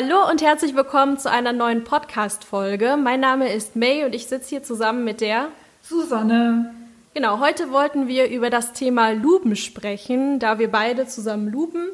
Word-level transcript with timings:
Hallo 0.00 0.30
und 0.30 0.42
herzlich 0.42 0.76
willkommen 0.76 1.18
zu 1.18 1.28
einer 1.28 1.52
neuen 1.52 1.82
Podcast-Folge. 1.82 2.96
Mein 2.96 3.18
Name 3.18 3.52
ist 3.52 3.74
May 3.74 4.04
und 4.04 4.14
ich 4.14 4.28
sitze 4.28 4.50
hier 4.50 4.62
zusammen 4.62 5.02
mit 5.02 5.20
der 5.20 5.48
Susanne. 5.82 6.72
Genau, 7.14 7.40
heute 7.40 7.72
wollten 7.72 8.06
wir 8.06 8.28
über 8.30 8.48
das 8.48 8.72
Thema 8.72 9.10
Lupen 9.10 9.56
sprechen, 9.56 10.38
da 10.38 10.60
wir 10.60 10.70
beide 10.70 11.08
zusammen 11.08 11.50
lupen. 11.50 11.88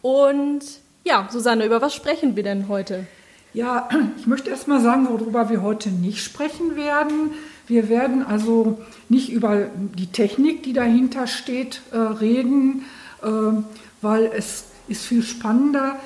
Und 0.00 0.62
ja, 1.04 1.28
Susanne, 1.30 1.66
über 1.66 1.82
was 1.82 1.94
sprechen 1.94 2.36
wir 2.36 2.42
denn 2.42 2.68
heute? 2.68 3.04
Ja, 3.52 3.86
ich 4.16 4.26
möchte 4.26 4.48
erst 4.48 4.66
mal 4.66 4.80
sagen, 4.80 5.06
worüber 5.10 5.50
wir 5.50 5.60
heute 5.60 5.90
nicht 5.90 6.24
sprechen 6.24 6.74
werden. 6.74 7.32
Wir 7.66 7.90
werden 7.90 8.24
also 8.24 8.80
nicht 9.10 9.30
über 9.30 9.66
die 9.76 10.10
Technik, 10.10 10.62
die 10.62 10.72
dahinter 10.72 11.26
steht, 11.26 11.82
äh, 11.92 11.98
reden, 11.98 12.86
äh, 13.22 13.26
weil 14.00 14.32
es 14.34 14.64
ist 14.88 15.04
viel 15.04 15.22
spannender, 15.22 15.96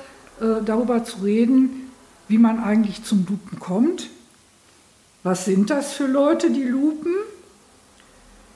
äh, 0.41 0.63
darüber 0.63 1.03
zu 1.03 1.17
reden, 1.19 1.91
wie 2.27 2.37
man 2.37 2.63
eigentlich 2.63 3.03
zum 3.03 3.25
Lupen 3.27 3.59
kommt. 3.59 4.09
Was 5.23 5.45
sind 5.45 5.69
das 5.69 5.93
für 5.93 6.07
Leute, 6.07 6.51
die 6.51 6.63
lupen? 6.63 7.13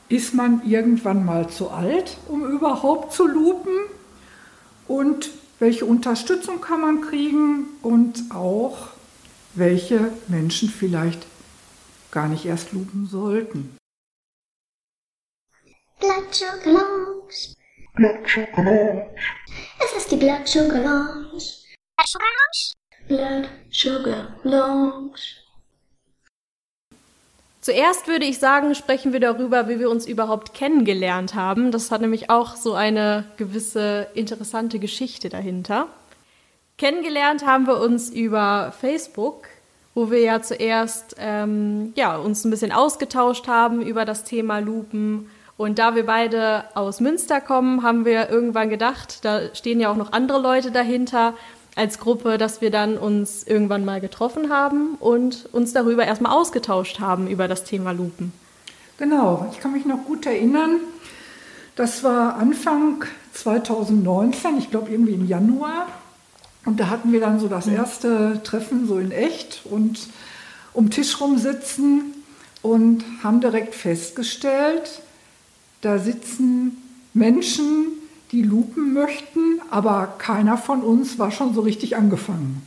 Ist 0.10 0.34
man 0.34 0.62
irgendwann 0.66 1.26
mal 1.26 1.50
zu 1.50 1.70
alt, 1.70 2.18
um 2.28 2.46
überhaupt 2.46 3.14
zu 3.14 3.26
lupen? 3.28 3.74
Und 4.88 5.32
welche 5.60 5.86
Unterstützung 5.86 6.60
kann 6.60 6.82
man 6.82 7.02
kriegen? 7.02 7.66
Und 7.82 8.24
auch, 8.34 8.90
welche 9.54 10.12
Menschen 10.28 10.70
vielleicht 10.70 11.26
gar 12.12 12.28
nicht 12.28 12.46
erst 12.46 12.74
lupen 12.74 13.08
sollten. 13.08 13.76
Blood 16.00 16.34
Sugar 16.34 16.66
Lounge. 16.66 17.56
Blood 17.96 18.28
Sugar 18.28 18.64
Lounge. 18.66 19.16
Es 19.80 19.98
ist 19.98 20.12
die 20.12 20.18
Blood 20.18 20.48
Sugar 20.48 20.82
Lounge. 20.82 21.61
Blood 22.02 22.08
Sugar 22.08 22.30
Lounge? 22.40 22.74
Blood 23.08 23.50
Sugar 23.70 24.28
Lounge. 24.44 25.22
Zuerst 27.60 28.08
würde 28.08 28.26
ich 28.26 28.40
sagen, 28.40 28.74
sprechen 28.74 29.14
wir 29.14 29.20
darüber, 29.20 29.70
wie 29.70 29.80
wir 29.80 29.90
uns 29.90 30.08
überhaupt 30.08 30.56
kennengelernt 30.56 31.36
haben. 31.36 31.72
Das 31.72 31.92
hat 31.92 32.02
nämlich 32.02 32.32
auch 32.32 32.56
so 32.56 32.74
eine 32.74 33.26
gewisse 33.38 34.08
interessante 34.16 34.80
Geschichte 34.80 35.30
dahinter. 35.30 35.88
Kennengelernt 36.80 37.46
haben 37.46 37.68
wir 37.68 37.80
uns 37.80 38.10
über 38.10 38.74
Facebook, 38.80 39.48
wo 39.94 40.10
wir 40.10 40.22
ja 40.22 40.42
zuerst 40.42 41.18
ähm, 41.20 41.94
ja, 41.96 42.18
uns 42.18 42.44
ein 42.46 42.50
bisschen 42.50 42.72
ausgetauscht 42.72 43.48
haben 43.48 43.84
über 43.84 44.06
das 44.06 44.24
Thema 44.24 44.58
Lupen. 44.58 45.30
Und 45.56 45.78
da 45.78 45.94
wir 45.94 46.08
beide 46.08 46.64
aus 46.74 47.00
Münster 47.00 47.42
kommen, 47.42 47.84
haben 47.84 48.06
wir 48.06 48.30
irgendwann 48.32 48.72
gedacht, 48.72 49.24
da 49.24 49.54
stehen 49.54 49.80
ja 49.80 49.92
auch 49.92 49.98
noch 49.98 50.14
andere 50.14 50.40
Leute 50.42 50.72
dahinter 50.72 51.36
als 51.82 51.98
Gruppe, 51.98 52.38
dass 52.38 52.62
wir 52.62 52.70
dann 52.70 52.96
uns 52.96 53.42
irgendwann 53.44 53.84
mal 53.84 54.00
getroffen 54.00 54.52
haben 54.52 54.98
und 55.00 55.50
uns 55.52 55.74
darüber 55.74 56.06
erstmal 56.06 56.32
ausgetauscht 56.32 57.00
haben 57.00 57.28
über 57.28 57.48
das 57.48 57.64
Thema 57.64 57.92
Lupen. 57.92 58.32
Genau, 59.00 59.50
ich 59.52 59.60
kann 59.60 59.72
mich 59.72 59.88
noch 59.88 60.06
gut 60.06 60.28
erinnern. 60.28 60.78
Das 61.76 62.04
war 62.04 62.36
Anfang 62.36 63.04
2019, 63.34 64.60
ich 64.60 64.70
glaube 64.70 64.92
irgendwie 64.92 65.16
im 65.16 65.28
Januar. 65.28 65.88
Und 66.66 66.80
da 66.80 66.92
hatten 66.92 67.12
wir 67.12 67.20
dann 67.20 67.40
so 67.40 67.48
das 67.48 67.66
erste 67.66 68.42
Treffen 68.44 68.88
so 68.88 69.00
in 69.00 69.12
echt 69.12 69.62
und 69.66 70.08
um 70.74 70.92
Tisch 70.92 71.20
rum 71.20 71.40
sitzen 71.40 72.14
und 72.62 73.04
haben 73.24 73.42
direkt 73.42 73.74
festgestellt, 73.74 75.02
da 75.82 75.98
sitzen 75.98 76.78
Menschen, 77.16 77.88
die 78.32 78.42
lupen 78.42 78.94
möchten, 78.94 79.62
aber 79.70 80.16
keiner 80.18 80.58
von 80.58 80.82
uns 80.82 81.20
war 81.20 81.32
schon 81.32 81.54
so 81.54 81.62
richtig 81.62 81.96
angefangen. 81.98 82.66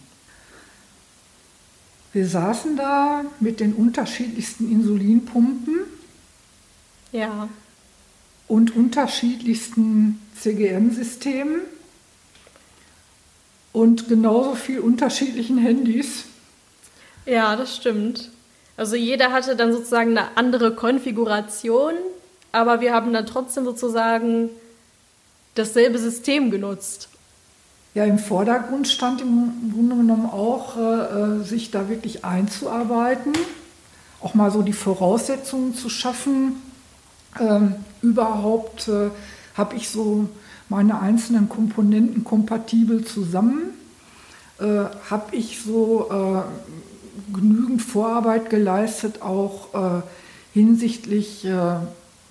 Wir 2.13 2.29
saßen 2.29 2.77
da 2.77 3.25
mit 3.41 3.61
den 3.61 3.73
unterschiedlichsten 3.73 4.71
Insulinpumpen. 4.71 5.81
Ja. 7.13 7.49
Und 8.47 8.77
unterschiedlichsten 8.77 10.21
CGM-Systemen 10.41 11.63
und 13.73 14.09
genauso 14.09 14.55
viel 14.55 14.81
unterschiedlichen 14.81 15.59
Handys. 15.59 16.25
Ja, 17.27 17.57
das 17.57 17.75
stimmt. 17.75 18.31
Also 18.77 18.97
jeder 18.97 19.33
hatte 19.33 19.57
dann 19.57 19.73
sozusagen 19.73 20.11
eine 20.17 20.37
andere 20.37 20.75
Konfiguration, 20.75 21.95
aber 22.53 22.81
wir 22.81 22.93
haben 22.93 23.13
dann 23.13 23.27
trotzdem 23.27 23.65
sozusagen 23.65 24.51
dasselbe 25.55 25.99
System 25.99 26.51
genutzt. 26.51 27.09
Ja, 27.95 28.05
im 28.05 28.19
Vordergrund 28.19 28.89
stand 28.89 29.21
im 29.21 29.73
Grunde 29.73 29.97
genommen 29.97 30.27
auch, 30.27 30.77
äh, 30.77 31.45
sich 31.45 31.71
da 31.71 31.89
wirklich 31.89 32.25
einzuarbeiten, 32.25 33.33
auch 34.21 34.35
mal 34.35 34.51
so 34.51 34.63
die 34.63 34.73
Voraussetzungen 34.73 35.75
zu 35.75 35.89
schaffen. 35.89 36.61
Ähm, 37.39 37.77
überhaupt 38.03 38.89
äh, 38.89 39.11
habe 39.55 39.77
ich 39.77 39.89
so 39.89 40.29
meine 40.69 41.01
einzelnen 41.01 41.49
Komponenten 41.49 42.25
kompatibel 42.25 43.05
zusammen, 43.05 43.71
äh, 44.59 44.87
habe 45.09 45.37
ich 45.37 45.63
so 45.63 46.09
äh, 46.11 47.35
genügend 47.35 47.81
Vorarbeit 47.81 48.51
geleistet, 48.51 49.23
auch 49.23 49.73
äh, 49.75 50.03
hinsichtlich 50.53 51.45
äh, 51.45 51.77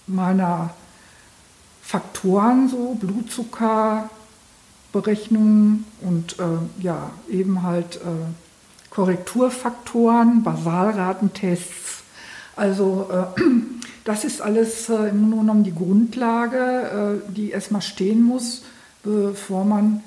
meiner 0.07 0.73
Faktoren, 1.83 2.67
so 2.69 2.95
Blutzuckerberechnungen 2.95 5.85
und 6.01 6.39
äh, 6.39 6.57
ja, 6.81 7.11
eben 7.29 7.61
halt 7.61 7.97
äh, 7.97 7.99
Korrekturfaktoren, 8.89 10.41
Basalratentests. 10.43 12.01
Also 12.55 13.09
äh, 13.11 13.25
das 14.05 14.23
ist 14.23 14.41
alles 14.41 14.87
äh, 14.89 15.09
im 15.09 15.29
Grunde 15.29 15.37
genommen 15.37 15.63
die 15.63 15.75
Grundlage, 15.75 17.21
äh, 17.27 17.33
die 17.33 17.51
erstmal 17.51 17.81
stehen 17.81 18.23
muss, 18.23 18.63
bevor 19.03 19.65
man 19.65 20.01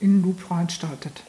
in 0.00 0.16
den 0.16 0.22
Loop 0.22 0.50
reinstartet. 0.50 1.22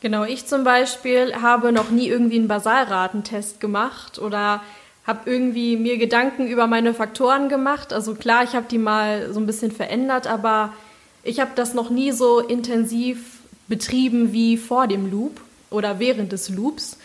Genau, 0.00 0.22
ich 0.22 0.46
zum 0.46 0.62
Beispiel 0.62 1.34
habe 1.42 1.72
noch 1.72 1.90
nie 1.90 2.06
irgendwie 2.06 2.38
einen 2.38 2.46
Basalratentest 2.46 3.58
gemacht 3.58 4.20
oder 4.20 4.62
habe 5.08 5.20
irgendwie 5.24 5.78
mir 5.78 5.96
Gedanken 5.96 6.46
über 6.46 6.66
meine 6.66 6.92
Faktoren 6.92 7.48
gemacht. 7.48 7.94
Also 7.94 8.14
klar, 8.14 8.44
ich 8.44 8.54
habe 8.54 8.66
die 8.70 8.76
mal 8.76 9.32
so 9.32 9.40
ein 9.40 9.46
bisschen 9.46 9.72
verändert, 9.72 10.26
aber 10.26 10.74
ich 11.22 11.40
habe 11.40 11.52
das 11.54 11.72
noch 11.72 11.88
nie 11.88 12.12
so 12.12 12.40
intensiv 12.40 13.38
betrieben 13.68 14.34
wie 14.34 14.58
vor 14.58 14.86
dem 14.86 15.10
Loop 15.10 15.40
oder 15.70 15.98
während 15.98 16.32
des 16.32 16.50
Loops. 16.50 16.98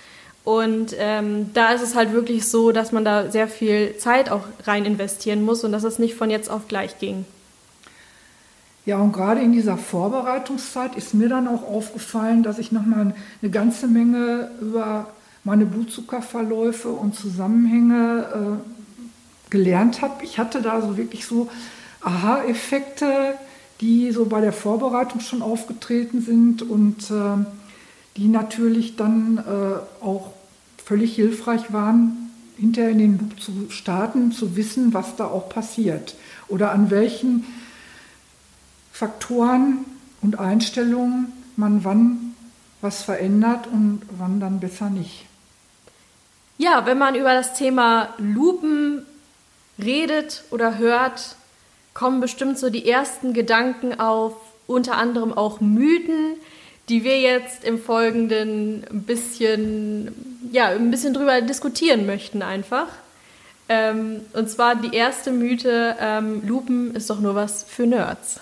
Und 0.43 0.93
ähm, 0.99 1.51
da 1.53 1.71
ist 1.71 1.81
es 1.81 1.95
halt 1.95 2.11
wirklich 2.11 2.45
so, 2.45 2.73
dass 2.73 2.91
man 2.91 3.05
da 3.05 3.31
sehr 3.31 3.47
viel 3.47 3.95
Zeit 3.95 4.29
auch 4.29 4.43
rein 4.65 4.83
investieren 4.83 5.41
muss 5.41 5.63
und 5.63 5.71
dass 5.71 5.85
es 5.85 5.97
nicht 5.97 6.15
von 6.15 6.29
jetzt 6.29 6.51
auf 6.51 6.67
gleich 6.67 6.99
ging. 6.99 7.23
Ja, 8.85 8.97
und 8.97 9.13
gerade 9.13 9.39
in 9.39 9.53
dieser 9.53 9.77
Vorbereitungszeit 9.77 10.97
ist 10.97 11.13
mir 11.13 11.29
dann 11.29 11.47
auch 11.47 11.63
aufgefallen, 11.63 12.43
dass 12.43 12.59
ich 12.59 12.73
nochmal 12.73 13.15
eine 13.41 13.51
ganze 13.51 13.87
Menge 13.87 14.51
über 14.59 15.07
meine 15.43 15.65
Blutzuckerverläufe 15.65 16.89
und 16.89 17.15
Zusammenhänge 17.15 18.59
äh, 18.61 19.49
gelernt 19.49 20.01
habe. 20.01 20.23
Ich 20.23 20.39
hatte 20.39 20.61
da 20.61 20.81
so 20.81 20.97
wirklich 20.97 21.25
so 21.25 21.49
Aha-Effekte, 22.01 23.35
die 23.81 24.11
so 24.11 24.25
bei 24.25 24.41
der 24.41 24.53
Vorbereitung 24.53 25.19
schon 25.19 25.41
aufgetreten 25.41 26.21
sind 26.21 26.61
und 26.61 27.11
äh, 27.11 27.45
die 28.17 28.27
natürlich 28.27 28.95
dann 28.95 29.37
äh, 29.37 30.03
auch 30.03 30.31
völlig 30.83 31.15
hilfreich 31.15 31.73
waren, 31.73 32.31
hinterher 32.57 32.91
in 32.91 32.99
den 32.99 33.17
Loop 33.19 33.39
zu 33.39 33.51
starten, 33.69 34.31
zu 34.31 34.55
wissen, 34.55 34.93
was 34.93 35.15
da 35.15 35.25
auch 35.25 35.49
passiert 35.49 36.15
oder 36.47 36.71
an 36.71 36.91
welchen 36.91 37.45
Faktoren 38.91 39.79
und 40.21 40.39
Einstellungen 40.39 41.31
man 41.55 41.83
wann 41.83 42.35
was 42.81 43.03
verändert 43.03 43.67
und 43.67 44.01
wann 44.17 44.39
dann 44.39 44.59
besser 44.59 44.89
nicht. 44.89 45.25
Ja, 46.57 46.85
wenn 46.85 46.97
man 46.97 47.15
über 47.15 47.33
das 47.33 47.53
Thema 47.53 48.13
Lupen 48.17 49.05
redet 49.79 50.43
oder 50.51 50.77
hört, 50.77 51.35
kommen 51.93 52.21
bestimmt 52.21 52.57
so 52.59 52.69
die 52.69 52.87
ersten 52.87 53.33
Gedanken 53.33 53.99
auf, 53.99 54.33
unter 54.67 54.95
anderem 54.95 55.33
auch 55.33 55.61
Mythen, 55.61 56.35
die 56.89 57.03
wir 57.03 57.19
jetzt 57.19 57.63
im 57.63 57.79
Folgenden 57.79 58.85
ein 58.89 59.03
bisschen, 59.03 60.49
ja, 60.51 60.69
ein 60.69 60.91
bisschen 60.91 61.13
drüber 61.13 61.41
diskutieren 61.41 62.05
möchten 62.05 62.41
einfach. 62.41 62.87
Ähm, 63.69 64.21
und 64.33 64.49
zwar 64.49 64.75
die 64.75 64.95
erste 64.95 65.31
Mythe, 65.31 65.95
ähm, 65.99 66.45
Lupen 66.45 66.95
ist 66.95 67.09
doch 67.09 67.19
nur 67.19 67.35
was 67.35 67.63
für 67.63 67.87
Nerds. 67.87 68.41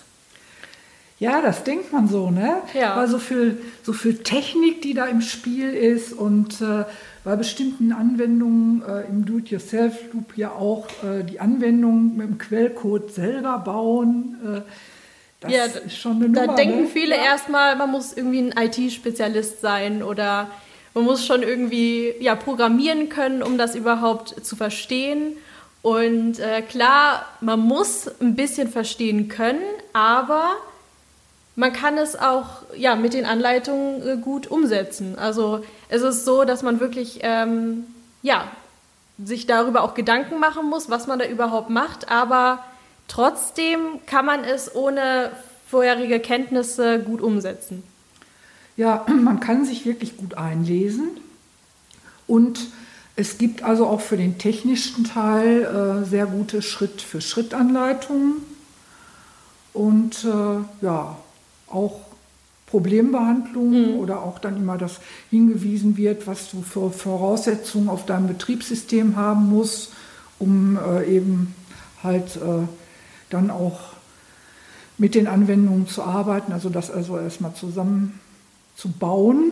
Ja, 1.19 1.39
das 1.41 1.63
denkt 1.63 1.93
man 1.93 2.07
so, 2.07 2.31
ne? 2.31 2.63
Ja. 2.73 2.97
Weil 2.97 3.07
so 3.07 3.19
viel, 3.19 3.61
so 3.83 3.93
viel 3.93 4.17
Technik, 4.23 4.81
die 4.81 4.95
da 4.95 5.05
im 5.05 5.21
Spiel 5.21 5.71
ist 5.71 6.13
und 6.13 6.61
äh, 6.61 6.85
bei 7.23 7.35
bestimmten 7.35 7.91
Anwendungen 7.91 8.83
äh, 8.87 9.01
im 9.07 9.25
Do-it-yourself-Loop 9.25 10.37
ja 10.37 10.51
auch 10.51 10.87
äh, 11.03 11.23
die 11.23 11.39
Anwendung 11.39 12.17
mit 12.17 12.27
dem 12.27 12.37
Quellcode 12.37 13.13
selber 13.13 13.59
bauen. 13.59 14.37
Äh, 14.43 14.61
Das 15.41 15.51
ja, 15.51 15.65
ist 15.65 15.97
schon 15.97 16.17
eine 16.17 16.29
Nummer. 16.29 16.47
Da 16.47 16.55
denken 16.55 16.83
ne? 16.83 16.87
viele 16.87 17.15
ja. 17.15 17.23
erstmal, 17.23 17.75
man 17.75 17.91
muss 17.91 18.13
irgendwie 18.13 18.39
ein 18.39 18.53
IT-Spezialist 18.57 19.61
sein 19.61 20.03
oder 20.03 20.49
man 20.93 21.05
muss 21.05 21.25
schon 21.25 21.43
irgendwie 21.43 22.13
ja, 22.19 22.35
programmieren 22.35 23.09
können, 23.09 23.43
um 23.43 23.57
das 23.57 23.75
überhaupt 23.75 24.45
zu 24.45 24.55
verstehen. 24.55 25.37
Und 25.81 26.39
äh, 26.39 26.61
klar, 26.61 27.25
man 27.39 27.59
muss 27.59 28.07
ein 28.19 28.35
bisschen 28.35 28.67
verstehen 28.67 29.27
können, 29.29 29.63
aber 29.93 30.55
man 31.55 31.73
kann 31.73 31.97
es 31.97 32.15
auch 32.15 32.63
ja, 32.75 32.95
mit 32.95 33.13
den 33.13 33.25
Anleitungen 33.25 34.07
äh, 34.07 34.17
gut 34.17 34.47
umsetzen. 34.47 35.17
Also 35.17 35.63
es 35.89 36.01
ist 36.01 36.25
so, 36.25 36.43
dass 36.43 36.63
man 36.63 36.79
wirklich 36.79 37.19
ähm, 37.21 37.85
ja, 38.21 38.45
sich 39.23 39.45
darüber 39.47 39.83
auch 39.83 39.93
Gedanken 39.93 40.39
machen 40.39 40.69
muss, 40.69 40.89
was 40.89 41.07
man 41.07 41.19
da 41.19 41.25
überhaupt 41.25 41.69
macht, 41.69 42.09
aber 42.09 42.63
trotzdem 43.07 43.79
kann 44.05 44.25
man 44.25 44.43
es 44.43 44.73
ohne 44.73 45.31
vorherige 45.69 46.19
Kenntnisse 46.19 46.99
gut 46.99 47.21
umsetzen. 47.21 47.83
Ja, 48.77 49.05
man 49.21 49.39
kann 49.39 49.65
sich 49.65 49.85
wirklich 49.85 50.17
gut 50.17 50.35
einlesen 50.35 51.09
und 52.27 52.59
es 53.15 53.37
gibt 53.37 53.63
also 53.63 53.87
auch 53.87 54.01
für 54.01 54.17
den 54.17 54.37
technischen 54.37 55.03
Teil 55.03 55.63
äh, 56.03 56.09
sehr 56.09 56.25
gute 56.25 56.61
Schritt-für-Schritt-Anleitungen 56.61 58.35
und 59.73 60.23
äh, 60.23 60.85
ja, 60.85 61.17
auch 61.73 61.99
Problembehandlungen 62.71 63.93
mhm. 63.93 63.99
oder 63.99 64.23
auch 64.23 64.39
dann 64.39 64.55
immer 64.57 64.77
das 64.77 65.01
hingewiesen 65.29 65.97
wird, 65.97 66.25
was 66.25 66.49
du 66.49 66.61
für 66.61 66.89
Voraussetzungen 66.89 67.89
auf 67.89 68.05
deinem 68.05 68.27
Betriebssystem 68.27 69.17
haben 69.17 69.49
musst, 69.49 69.91
um 70.39 70.77
äh, 70.77 71.05
eben 71.05 71.53
halt 72.01 72.37
äh, 72.37 72.65
dann 73.29 73.51
auch 73.51 73.79
mit 74.97 75.15
den 75.15 75.27
Anwendungen 75.27 75.87
zu 75.87 76.03
arbeiten, 76.03 76.53
also 76.53 76.69
das 76.69 76.89
also 76.89 77.17
erstmal 77.17 77.53
zusammen 77.55 78.19
zu 78.75 78.89
bauen. 78.89 79.51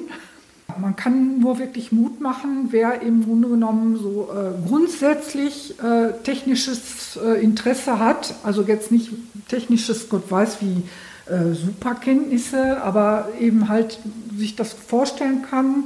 Man 0.80 0.96
kann 0.96 1.40
nur 1.40 1.58
wirklich 1.58 1.92
Mut 1.92 2.22
machen, 2.22 2.68
wer 2.70 3.02
im 3.02 3.26
Grunde 3.26 3.50
genommen 3.50 3.98
so 3.98 4.30
äh, 4.32 4.68
grundsätzlich 4.68 5.74
äh, 5.80 6.14
technisches 6.24 7.18
äh, 7.18 7.42
Interesse 7.42 8.00
hat, 8.00 8.36
also 8.44 8.62
jetzt 8.62 8.92
nicht 8.92 9.10
technisches, 9.48 10.08
Gott 10.10 10.30
weiß 10.30 10.62
wie 10.62 10.84
äh, 11.30 11.54
Superkenntnisse, 11.54 12.82
aber 12.82 13.30
eben 13.40 13.70
halt 13.70 14.00
sich 14.36 14.56
das 14.56 14.74
vorstellen 14.74 15.44
kann, 15.50 15.86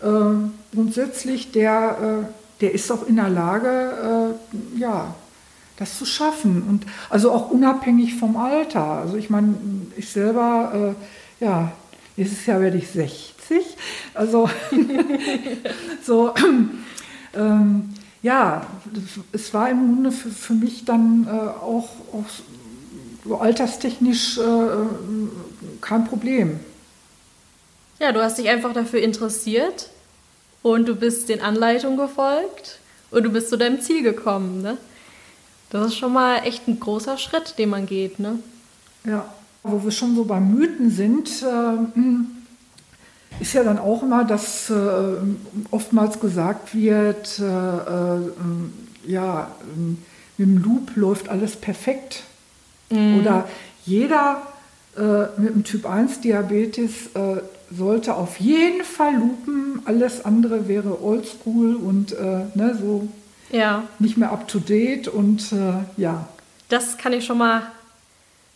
äh, 0.00 0.74
grundsätzlich, 0.74 1.52
der, 1.52 2.24
äh, 2.24 2.60
der 2.60 2.72
ist 2.72 2.90
auch 2.90 3.06
in 3.06 3.16
der 3.16 3.30
Lage, 3.30 4.34
ja, 4.76 5.14
das 5.78 5.96
zu 5.96 6.04
schaffen. 6.04 6.62
Und 6.68 6.84
also 7.08 7.32
auch 7.32 7.50
unabhängig 7.50 8.16
vom 8.16 8.36
Alter. 8.36 8.84
Also 8.84 9.16
ich 9.16 9.30
meine, 9.30 9.54
ich 9.96 10.10
selber, 10.10 10.94
ja, 11.40 11.72
dieses 12.18 12.44
Jahr 12.44 12.60
werde 12.60 12.76
ich 12.76 12.88
60. 12.88 13.64
Also 14.12 14.50
so, 16.02 16.34
ähm, 17.34 17.94
ja, 18.22 18.66
es 19.32 19.54
war 19.54 19.70
im 19.70 19.94
Grunde 19.94 20.12
für, 20.12 20.30
für 20.30 20.52
mich 20.52 20.84
dann 20.84 21.26
äh, 21.26 21.30
auch, 21.30 21.88
auch 22.12 22.26
alterstechnisch 23.38 24.38
äh, 24.38 24.42
kein 25.80 26.06
Problem. 26.06 26.60
Ja, 27.98 28.12
du 28.12 28.22
hast 28.22 28.38
dich 28.38 28.48
einfach 28.48 28.72
dafür 28.72 29.02
interessiert 29.02 29.90
und 30.62 30.88
du 30.88 30.94
bist 30.94 31.28
den 31.28 31.40
Anleitungen 31.40 31.98
gefolgt 31.98 32.78
und 33.10 33.24
du 33.24 33.30
bist 33.30 33.50
zu 33.50 33.58
deinem 33.58 33.80
Ziel 33.80 34.02
gekommen. 34.02 34.62
Ne? 34.62 34.78
Das 35.70 35.86
ist 35.86 35.96
schon 35.96 36.12
mal 36.12 36.38
echt 36.44 36.66
ein 36.66 36.80
großer 36.80 37.18
Schritt, 37.18 37.58
den 37.58 37.70
man 37.70 37.86
geht. 37.86 38.18
Ne? 38.18 38.38
Ja, 39.04 39.32
wo 39.62 39.84
wir 39.84 39.90
schon 39.90 40.16
so 40.16 40.24
beim 40.24 40.54
Mythen 40.54 40.90
sind, 40.90 41.28
äh, 41.42 43.40
ist 43.40 43.52
ja 43.52 43.64
dann 43.64 43.78
auch 43.78 44.02
immer, 44.02 44.24
dass 44.24 44.70
äh, 44.70 45.16
oftmals 45.70 46.20
gesagt 46.20 46.74
wird, 46.74 47.38
äh, 47.38 47.44
äh, 47.44 48.20
ja, 49.06 49.50
mit 50.36 50.48
dem 50.48 50.62
Loop 50.62 50.96
läuft 50.96 51.28
alles 51.28 51.56
perfekt. 51.56 52.24
Mhm. 52.90 53.20
Oder 53.20 53.48
jeder 53.84 54.42
äh, 54.96 55.40
mit 55.40 55.54
dem 55.54 55.64
Typ 55.64 55.86
1 55.86 56.20
Diabetes 56.20 57.06
äh, 57.14 57.40
sollte 57.70 58.14
auf 58.14 58.38
jeden 58.40 58.84
Fall 58.84 59.14
lupen, 59.14 59.82
alles 59.84 60.24
andere 60.24 60.66
wäre 60.68 61.02
oldschool 61.02 61.76
und 61.76 62.12
äh, 62.12 62.46
ne, 62.54 62.76
so 62.80 63.08
ja. 63.52 63.84
nicht 63.98 64.16
mehr 64.16 64.32
up 64.32 64.48
to 64.48 64.58
date 64.58 65.08
und 65.08 65.54
ja. 65.96 66.28
Das 66.68 66.98
kann 66.98 67.12
ich 67.12 67.24
schon 67.24 67.38
mal 67.38 67.62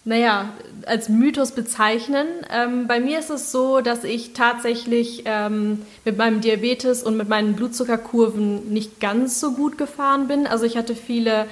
naja, 0.06 0.50
als 0.84 1.08
Mythos 1.08 1.52
bezeichnen. 1.52 2.26
Ähm, 2.50 2.86
bei 2.86 3.00
mir 3.00 3.18
ist 3.18 3.30
es 3.30 3.50
so, 3.50 3.80
dass 3.80 4.04
ich 4.04 4.34
tatsächlich 4.34 5.22
ähm, 5.24 5.80
mit 6.04 6.18
meinem 6.18 6.42
Diabetes 6.42 7.02
und 7.02 7.16
mit 7.16 7.28
meinen 7.28 7.54
Blutzuckerkurven 7.54 8.70
nicht 8.70 9.00
ganz 9.00 9.40
so 9.40 9.52
gut 9.52 9.78
gefahren 9.78 10.28
bin. 10.28 10.46
Also 10.46 10.66
ich 10.66 10.76
hatte 10.76 10.94
viele 10.94 11.46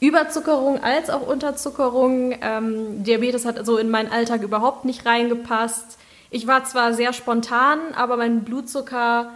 Überzuckerung 0.00 0.82
als 0.82 1.10
auch 1.10 1.26
Unterzuckerung. 1.26 2.34
Ähm, 2.40 3.02
Diabetes 3.04 3.44
hat 3.44 3.64
so 3.64 3.78
in 3.78 3.90
meinen 3.90 4.10
Alltag 4.10 4.42
überhaupt 4.42 4.84
nicht 4.84 5.06
reingepasst. 5.06 5.98
Ich 6.30 6.46
war 6.46 6.64
zwar 6.64 6.92
sehr 6.92 7.12
spontan, 7.12 7.78
aber 7.94 8.16
mein 8.16 8.44
Blutzucker 8.44 9.30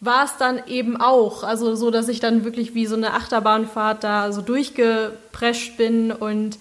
war 0.00 0.24
es 0.24 0.36
dann 0.36 0.60
eben 0.66 0.96
auch. 0.96 1.44
Also 1.44 1.76
so, 1.76 1.90
dass 1.90 2.08
ich 2.08 2.18
dann 2.18 2.44
wirklich 2.44 2.74
wie 2.74 2.86
so 2.86 2.96
eine 2.96 3.14
Achterbahnfahrt 3.14 4.02
da 4.02 4.32
so 4.32 4.42
durchgeprescht 4.42 5.76
bin 5.76 6.10
und 6.10 6.58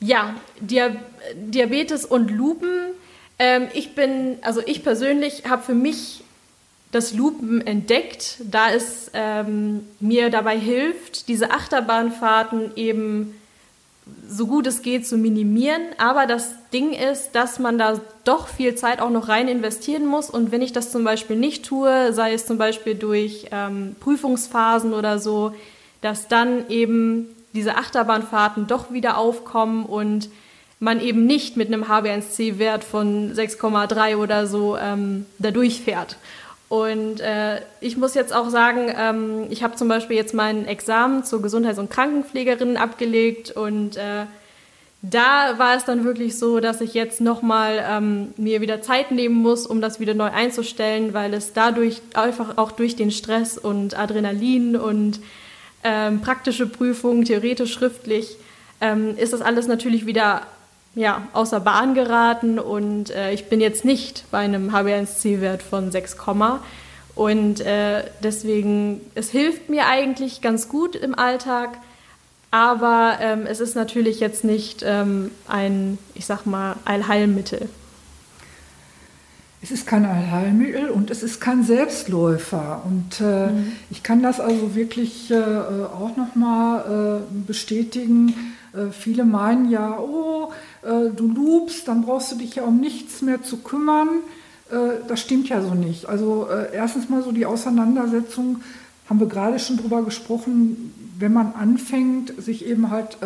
ja, 0.00 0.34
Diabetes 0.60 2.04
und 2.04 2.30
Lupen. 2.30 2.70
Ähm, 3.38 3.66
ich 3.74 3.94
bin, 3.94 4.38
also 4.42 4.60
ich 4.64 4.84
persönlich 4.84 5.44
habe 5.48 5.62
für 5.62 5.74
mich 5.74 6.22
das 6.96 7.12
Lupen 7.12 7.64
entdeckt, 7.64 8.38
da 8.40 8.70
es 8.70 9.10
ähm, 9.12 9.86
mir 10.00 10.30
dabei 10.30 10.58
hilft, 10.58 11.28
diese 11.28 11.50
Achterbahnfahrten 11.50 12.72
eben 12.76 13.34
so 14.28 14.46
gut 14.46 14.66
es 14.66 14.82
geht 14.82 15.06
zu 15.06 15.18
minimieren. 15.18 15.82
Aber 15.98 16.26
das 16.26 16.54
Ding 16.72 16.92
ist, 16.92 17.32
dass 17.32 17.58
man 17.58 17.76
da 17.76 18.00
doch 18.24 18.48
viel 18.48 18.74
Zeit 18.76 19.00
auch 19.00 19.10
noch 19.10 19.28
rein 19.28 19.48
investieren 19.48 20.06
muss. 20.06 20.30
Und 20.30 20.52
wenn 20.52 20.62
ich 20.62 20.72
das 20.72 20.90
zum 20.90 21.04
Beispiel 21.04 21.36
nicht 21.36 21.66
tue, 21.66 22.12
sei 22.12 22.32
es 22.32 22.46
zum 22.46 22.56
Beispiel 22.56 22.94
durch 22.94 23.46
ähm, 23.50 23.94
Prüfungsphasen 24.00 24.94
oder 24.94 25.18
so, 25.18 25.54
dass 26.00 26.28
dann 26.28 26.68
eben 26.70 27.28
diese 27.52 27.76
Achterbahnfahrten 27.76 28.66
doch 28.66 28.90
wieder 28.90 29.18
aufkommen 29.18 29.84
und 29.84 30.30
man 30.78 31.00
eben 31.00 31.26
nicht 31.26 31.56
mit 31.56 31.68
einem 31.68 31.84
HB1C-Wert 31.84 32.84
von 32.84 33.34
6,3 33.34 34.16
oder 34.16 34.46
so 34.46 34.76
ähm, 34.76 35.26
da 35.38 35.50
durchfährt. 35.50 36.16
Und 36.68 37.20
äh, 37.20 37.60
ich 37.80 37.96
muss 37.96 38.14
jetzt 38.14 38.34
auch 38.34 38.48
sagen, 38.48 38.92
ähm, 38.96 39.46
ich 39.50 39.62
habe 39.62 39.76
zum 39.76 39.86
Beispiel 39.88 40.16
jetzt 40.16 40.34
mein 40.34 40.66
Examen 40.66 41.22
zur 41.22 41.40
Gesundheits- 41.40 41.78
und 41.78 41.90
Krankenpflegerin 41.90 42.76
abgelegt 42.76 43.52
und 43.52 43.96
äh, 43.96 44.26
da 45.02 45.58
war 45.58 45.76
es 45.76 45.84
dann 45.84 46.04
wirklich 46.04 46.36
so, 46.36 46.58
dass 46.58 46.80
ich 46.80 46.94
jetzt 46.94 47.20
nochmal 47.20 47.84
ähm, 47.88 48.34
mir 48.36 48.60
wieder 48.60 48.82
Zeit 48.82 49.12
nehmen 49.12 49.36
muss, 49.36 49.66
um 49.66 49.80
das 49.80 50.00
wieder 50.00 50.14
neu 50.14 50.30
einzustellen, 50.30 51.14
weil 51.14 51.34
es 51.34 51.52
dadurch 51.52 52.02
einfach 52.14 52.58
auch 52.58 52.72
durch 52.72 52.96
den 52.96 53.12
Stress 53.12 53.56
und 53.58 53.96
Adrenalin 53.96 54.74
und 54.76 55.20
ähm, 55.84 56.20
praktische 56.20 56.66
Prüfungen, 56.66 57.24
theoretisch, 57.24 57.72
schriftlich, 57.72 58.36
ähm, 58.80 59.16
ist 59.16 59.32
das 59.32 59.42
alles 59.42 59.68
natürlich 59.68 60.06
wieder 60.06 60.42
ja, 60.96 61.28
außer 61.34 61.60
Bahn 61.60 61.94
geraten 61.94 62.58
und 62.58 63.10
äh, 63.10 63.32
ich 63.32 63.48
bin 63.48 63.60
jetzt 63.60 63.84
nicht 63.84 64.24
bei 64.32 64.38
einem 64.38 64.70
HB1C-Wert 64.74 65.62
von 65.62 65.92
6, 65.92 66.16
und 67.14 67.60
äh, 67.60 68.04
deswegen, 68.22 69.00
es 69.14 69.30
hilft 69.30 69.70
mir 69.70 69.86
eigentlich 69.86 70.42
ganz 70.42 70.68
gut 70.68 70.94
im 70.94 71.14
Alltag, 71.14 71.78
aber 72.50 73.18
ähm, 73.20 73.46
es 73.46 73.60
ist 73.60 73.74
natürlich 73.74 74.20
jetzt 74.20 74.44
nicht 74.44 74.82
ähm, 74.86 75.30
ein, 75.48 75.98
ich 76.14 76.26
sag 76.26 76.44
mal, 76.44 76.76
Allheilmittel. 76.84 77.68
Es 79.62 79.70
ist 79.70 79.86
kein 79.86 80.04
Allheilmittel 80.04 80.90
und 80.90 81.10
es 81.10 81.22
ist 81.22 81.40
kein 81.40 81.64
Selbstläufer. 81.64 82.82
Und 82.84 83.20
äh, 83.20 83.48
mhm. 83.48 83.72
ich 83.90 84.02
kann 84.02 84.22
das 84.22 84.38
also 84.38 84.74
wirklich 84.74 85.30
äh, 85.30 85.36
auch 85.36 86.16
nochmal 86.16 87.22
äh, 87.22 87.46
bestätigen. 87.46 88.54
Äh, 88.74 88.92
viele 88.92 89.24
meinen 89.24 89.70
ja, 89.70 89.98
oh, 89.98 90.52
du 90.86 91.28
lobst, 91.28 91.88
dann 91.88 92.02
brauchst 92.02 92.32
du 92.32 92.36
dich 92.36 92.54
ja 92.56 92.64
um 92.64 92.80
nichts 92.80 93.22
mehr 93.22 93.42
zu 93.42 93.58
kümmern. 93.58 94.08
Äh, 94.70 95.00
das 95.08 95.20
stimmt 95.20 95.48
ja 95.48 95.60
so 95.60 95.74
nicht. 95.74 96.06
Also 96.06 96.48
erstens 96.72 97.08
mal 97.08 97.22
so 97.22 97.32
die 97.32 97.46
Auseinandersetzung, 97.46 98.62
haben 99.08 99.20
wir 99.20 99.28
gerade 99.28 99.58
schon 99.58 99.76
drüber 99.76 100.02
gesprochen, 100.02 100.92
wenn 101.18 101.32
man 101.32 101.52
anfängt, 101.52 102.34
sich 102.42 102.66
eben 102.66 102.90
halt 102.90 103.18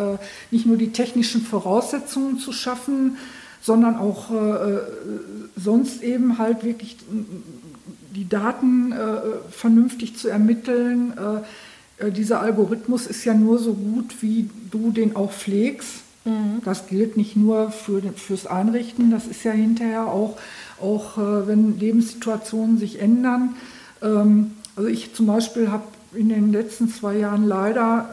nicht 0.51 0.67
nur 0.67 0.77
die 0.77 0.91
technischen 0.91 1.41
Voraussetzungen 1.41 2.37
zu 2.37 2.51
schaffen, 2.51 3.17
sondern 3.61 3.95
auch 3.97 4.31
äh, 4.31 4.79
sonst 5.55 6.01
eben 6.03 6.37
halt 6.37 6.63
wirklich 6.63 6.97
die 8.15 8.27
Daten 8.27 8.91
äh, 8.91 8.97
vernünftig 9.51 10.17
zu 10.17 10.27
ermitteln. 10.27 11.13
Äh, 11.99 12.11
dieser 12.11 12.41
Algorithmus 12.41 13.05
ist 13.05 13.23
ja 13.23 13.33
nur 13.33 13.59
so 13.59 13.73
gut, 13.73 14.21
wie 14.21 14.49
du 14.71 14.91
den 14.91 15.15
auch 15.15 15.31
pflegst. 15.31 16.01
Mhm. 16.25 16.61
Das 16.63 16.87
gilt 16.87 17.17
nicht 17.17 17.35
nur 17.35 17.71
für, 17.71 18.01
fürs 18.13 18.45
Einrichten, 18.45 19.11
das 19.11 19.27
ist 19.27 19.43
ja 19.43 19.51
hinterher 19.51 20.07
auch, 20.07 20.37
auch 20.79 21.17
äh, 21.17 21.47
wenn 21.47 21.79
Lebenssituationen 21.79 22.77
sich 22.77 22.99
ändern. 22.99 23.55
Ähm, 24.01 24.51
also 24.75 24.89
ich 24.89 25.13
zum 25.13 25.27
Beispiel 25.27 25.71
habe 25.71 25.83
in 26.13 26.29
den 26.29 26.51
letzten 26.51 26.89
zwei 26.89 27.17
Jahren 27.17 27.45
leider 27.45 28.09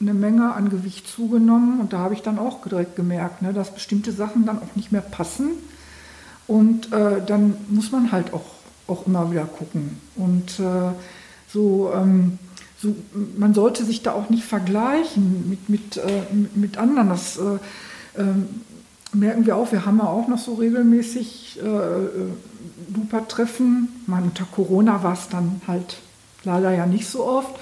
eine 0.00 0.14
Menge 0.14 0.54
an 0.54 0.68
Gewicht 0.68 1.06
zugenommen 1.06 1.80
und 1.80 1.92
da 1.92 1.98
habe 1.98 2.14
ich 2.14 2.22
dann 2.22 2.38
auch 2.38 2.66
direkt 2.66 2.96
gemerkt, 2.96 3.42
ne, 3.42 3.52
dass 3.52 3.72
bestimmte 3.72 4.12
Sachen 4.12 4.46
dann 4.46 4.58
auch 4.58 4.74
nicht 4.74 4.90
mehr 4.90 5.02
passen 5.02 5.50
und 6.48 6.92
äh, 6.92 7.24
dann 7.24 7.54
muss 7.68 7.92
man 7.92 8.10
halt 8.10 8.32
auch, 8.32 8.44
auch 8.88 9.06
immer 9.06 9.30
wieder 9.30 9.44
gucken 9.44 10.00
und 10.16 10.58
äh, 10.58 10.92
so, 11.48 11.92
ähm, 11.94 12.38
so, 12.82 12.94
man 13.36 13.54
sollte 13.54 13.84
sich 13.84 14.02
da 14.02 14.12
auch 14.12 14.28
nicht 14.28 14.44
vergleichen 14.44 15.48
mit, 15.48 15.68
mit, 15.68 15.96
äh, 15.96 16.22
mit 16.54 16.76
anderen, 16.78 17.10
das 17.10 17.38
äh, 17.38 18.20
ähm, 18.20 18.48
merken 19.12 19.46
wir 19.46 19.56
auch, 19.56 19.70
wir 19.72 19.86
haben 19.86 19.98
ja 19.98 20.06
auch 20.06 20.26
noch 20.28 20.38
so 20.38 20.54
regelmäßig 20.54 21.60
äh, 21.62 21.66
äh 21.66 22.28
Lupa-Treffen, 22.94 23.88
unter 24.06 24.44
Corona 24.44 25.02
war 25.02 25.14
es 25.14 25.28
dann 25.28 25.62
halt 25.66 25.98
leider 26.44 26.72
ja 26.72 26.84
nicht 26.84 27.08
so 27.08 27.24
oft. 27.24 27.54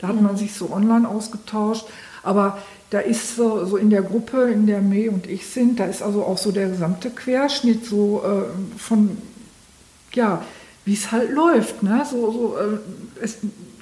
Da 0.00 0.08
hat 0.08 0.20
man 0.20 0.36
sich 0.36 0.54
so 0.54 0.70
online 0.70 1.08
ausgetauscht. 1.08 1.86
Aber 2.22 2.58
da 2.90 3.00
ist 3.00 3.36
so, 3.36 3.64
so 3.64 3.76
in 3.76 3.90
der 3.90 4.02
Gruppe, 4.02 4.50
in 4.50 4.66
der 4.66 4.80
May 4.80 5.08
und 5.08 5.26
ich 5.26 5.46
sind, 5.46 5.80
da 5.80 5.86
ist 5.86 6.02
also 6.02 6.22
auch 6.24 6.38
so 6.38 6.52
der 6.52 6.68
gesamte 6.68 7.10
Querschnitt 7.10 7.84
so 7.84 8.22
äh, 8.24 8.78
von, 8.78 9.16
ja, 10.12 10.42
wie 10.84 10.94
es 10.94 11.10
halt 11.10 11.30
läuft. 11.32 11.82
Ne? 11.82 12.04
So, 12.08 12.30
so, 12.30 12.56
äh, 12.56 13.24
es 13.24 13.38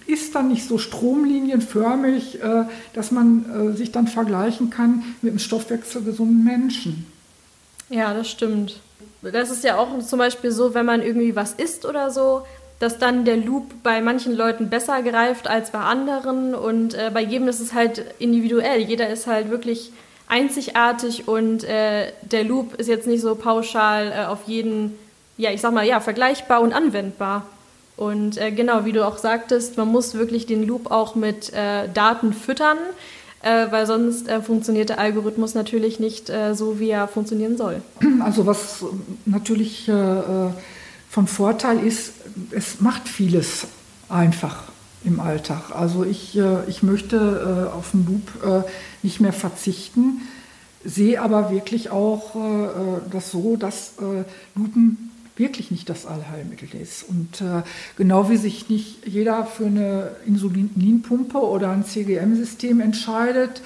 ist 0.07 0.35
dann 0.35 0.49
nicht 0.49 0.67
so 0.67 0.79
stromlinienförmig, 0.79 2.43
äh, 2.43 2.65
dass 2.93 3.11
man 3.11 3.73
äh, 3.73 3.77
sich 3.77 3.93
dann 3.93 4.07
vergleichen 4.07 4.71
kann 4.71 5.03
mit 5.23 5.31
einem 5.31 5.39
stoffwechselgesunden 5.39 6.45
Menschen. 6.45 7.07
Ja, 7.89 8.15
das 8.15 8.31
stimmt. 8.31 8.81
Das 9.23 9.51
ist 9.51 9.65
ja 9.65 9.77
auch 9.77 9.99
zum 10.01 10.19
Beispiel 10.19 10.51
so, 10.51 10.75
wenn 10.75 10.87
man 10.87 11.03
irgendwie 11.03 11.35
was 11.35 11.53
isst 11.55 11.87
oder 11.87 12.11
so, 12.11 12.43
dass 12.79 12.99
dann 12.99 13.25
der 13.25 13.37
Loop 13.37 13.83
bei 13.83 14.01
manchen 14.01 14.37
Leuten 14.37 14.69
besser 14.69 15.03
greift 15.03 15.47
als 15.47 15.71
bei 15.71 15.79
anderen 15.79 16.55
und 16.55 16.95
äh, 16.95 17.11
bei 17.13 17.23
jedem 17.23 17.49
ist 17.49 17.61
es 17.61 17.73
halt 17.73 18.05
individuell. 18.19 18.81
Jeder 18.81 19.09
ist 19.09 19.27
halt 19.27 19.51
wirklich 19.51 19.93
einzigartig 20.27 21.29
und 21.29 21.65
äh, 21.65 22.13
der 22.23 22.45
Loop 22.45 22.75
ist 22.75 22.89
jetzt 22.89 23.07
nicht 23.07 23.21
so 23.21 23.35
pauschal 23.35 24.13
äh, 24.13 24.25
auf 24.27 24.41
jeden, 24.47 24.99
ja, 25.37 25.51
ich 25.51 25.61
sag 25.61 25.73
mal, 25.73 25.87
ja, 25.87 26.01
vergleichbar 26.01 26.61
und 26.61 26.73
anwendbar. 26.73 27.47
Und 27.97 28.39
äh, 28.39 28.51
genau, 28.51 28.85
wie 28.85 28.93
du 28.93 29.07
auch 29.07 29.19
sagtest, 29.19 29.77
man 29.77 29.89
muss 29.89 30.15
wirklich 30.15 30.47
den 30.47 30.67
Loop 30.67 30.91
auch 30.91 31.15
mit 31.15 31.53
äh, 31.53 31.89
Daten 31.93 32.33
füttern, 32.33 32.79
äh, 33.43 33.67
weil 33.71 33.87
sonst 33.87 34.31
funktioniert 34.45 34.89
der 34.89 34.99
Algorithmus 34.99 35.55
natürlich 35.55 36.01
nicht 36.01 36.33
so, 36.55 36.81
wie 36.81 36.91
er 36.91 37.09
funktionieren 37.09 37.57
soll. 37.57 37.83
Also 38.21 38.47
was 38.47 38.85
natürlich 39.27 39.91
von 41.11 41.27
Vorteil 41.27 41.79
ist, 41.87 42.13
es 42.51 42.81
macht 42.81 43.07
vieles 43.07 43.67
einfach 44.09 44.65
im 45.05 45.21
Alltag. 45.21 45.71
Also 45.75 46.05
ich, 46.05 46.37
äh, 46.37 46.65
ich 46.67 46.83
möchte 46.83 47.69
äh, 47.71 47.73
auf 47.73 47.93
den 47.93 48.07
Loop 48.07 48.45
äh, 48.45 48.69
nicht 49.03 49.21
mehr 49.21 49.33
verzichten, 49.33 50.23
sehe 50.85 51.21
aber 51.21 51.51
wirklich 51.51 51.91
auch 51.91 52.37
das 53.11 53.31
so, 53.31 53.57
dass 53.57 53.93
Lupen 54.55 55.14
wirklich 55.37 55.71
nicht 55.71 55.89
das 55.89 56.07
Allheilmittel 56.07 56.69
ist. 56.81 57.05
Und 57.09 57.43
genau 57.97 58.31
wie 58.31 58.37
sich 58.37 58.69
nicht 58.69 59.07
jeder 59.07 59.47
für 59.47 59.67
eine 59.67 60.17
Insulinpumpe 60.27 61.39
oder 61.39 61.71
ein 61.71 61.85
CGM-System 61.85 62.81
entscheidet, 62.81 63.63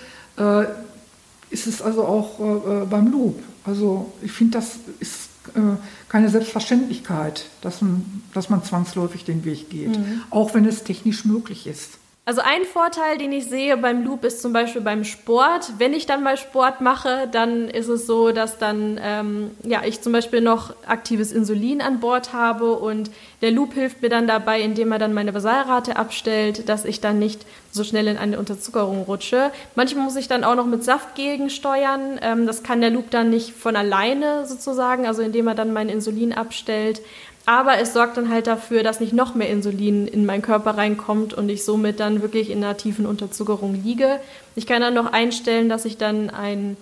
ist 1.51 1.67
es 1.67 1.83
also 1.83 2.05
auch 2.05 2.87
beim 2.87 3.13
Loop. 3.13 3.39
Also 3.65 4.13
ich 4.23 4.33
finde, 4.33 4.59
das 4.59 4.79
ist 4.99 5.29
äh, 5.55 5.77
keine 6.09 6.29
Selbstverständlichkeit, 6.31 7.47
dass 7.61 7.83
man, 7.83 8.23
dass 8.33 8.49
man 8.49 8.65
zwangsläufig 8.65 9.25
den 9.25 9.45
Weg 9.45 9.71
geht, 9.71 9.99
mhm. 9.99 10.23
auch 10.31 10.55
wenn 10.55 10.65
es 10.65 10.85
technisch 10.85 11.25
möglich 11.25 11.67
ist. 11.67 11.99
Also 12.29 12.43
ein 12.43 12.65
Vorteil, 12.67 13.17
den 13.17 13.33
ich 13.33 13.47
sehe 13.47 13.75
beim 13.79 14.05
Loop, 14.05 14.23
ist 14.23 14.43
zum 14.43 14.53
Beispiel 14.53 14.83
beim 14.83 15.05
Sport. 15.05 15.73
Wenn 15.79 15.95
ich 15.95 16.05
dann 16.05 16.23
mal 16.23 16.37
Sport 16.37 16.83
mache, 16.83 17.27
dann 17.33 17.71
ist 17.71 17.89
es 17.89 18.07
so, 18.07 18.33
dass 18.33 18.59
dann 18.59 19.01
ähm, 19.03 19.53
ja 19.63 19.81
ich 19.83 20.03
zum 20.03 20.13
Beispiel 20.13 20.43
noch 20.43 20.75
aktives 20.87 21.33
Insulin 21.33 21.81
an 21.81 22.01
Bord 22.01 22.35
habe 22.35 22.75
und 22.75 23.11
der 23.41 23.51
Loop 23.51 23.73
hilft 23.73 24.03
mir 24.03 24.11
dann 24.11 24.27
dabei, 24.27 24.61
indem 24.61 24.93
er 24.93 24.99
dann 24.99 25.15
meine 25.15 25.33
Basalrate 25.33 25.97
abstellt, 25.97 26.69
dass 26.69 26.85
ich 26.85 27.01
dann 27.01 27.19
nicht 27.19 27.47
so 27.73 27.83
schnell 27.83 28.09
in 28.09 28.19
eine 28.19 28.39
Unterzuckerung 28.39 29.05
rutsche. 29.05 29.51
Manchmal 29.75 30.05
muss 30.05 30.17
ich 30.17 30.29
dann 30.29 30.45
auch 30.45 30.55
noch 30.55 30.67
mit 30.67 30.85
Saft 30.85 31.15
gegensteuern. 31.15 32.21
Ähm, 32.21 32.47
das 32.47 32.63
kann 32.63 32.83
der 32.83 32.91
Loop 32.91 33.11
dann 33.11 33.31
nicht 33.31 33.53
von 33.53 33.75
alleine 33.75 34.45
sozusagen, 34.45 35.07
also 35.07 35.23
indem 35.23 35.47
er 35.47 35.55
dann 35.55 35.73
mein 35.73 35.89
Insulin 35.89 36.35
abstellt. 36.35 37.01
Aber 37.49 37.79
es 37.79 37.95
sorgt 37.95 38.19
dann 38.19 38.29
halt 38.29 38.47
dafür, 38.47 38.83
dass 38.83 39.01
nicht 39.01 39.15
noch 39.15 39.35
mehr 39.35 39.49
Insulin 39.49 40.07
in 40.07 40.27
meinen 40.27 40.43
Körper 40.43 40.77
reinkommt 40.77 41.33
und 41.33 41.49
ich 41.49 41.65
somit 41.65 41.99
dann 41.99 42.21
wirklich 42.21 42.51
in 42.51 42.63
einer 42.63 42.77
tiefen 42.77 43.07
Unterzuckerung 43.07 43.73
liege. 43.83 44.21
Ich 44.55 44.67
kann 44.67 44.83
dann 44.83 44.93
noch 44.93 45.15
einstellen, 45.15 45.71
dass 45.71 45.87
ich 45.87 45.97
dann 45.97 46.29
einen 46.29 46.77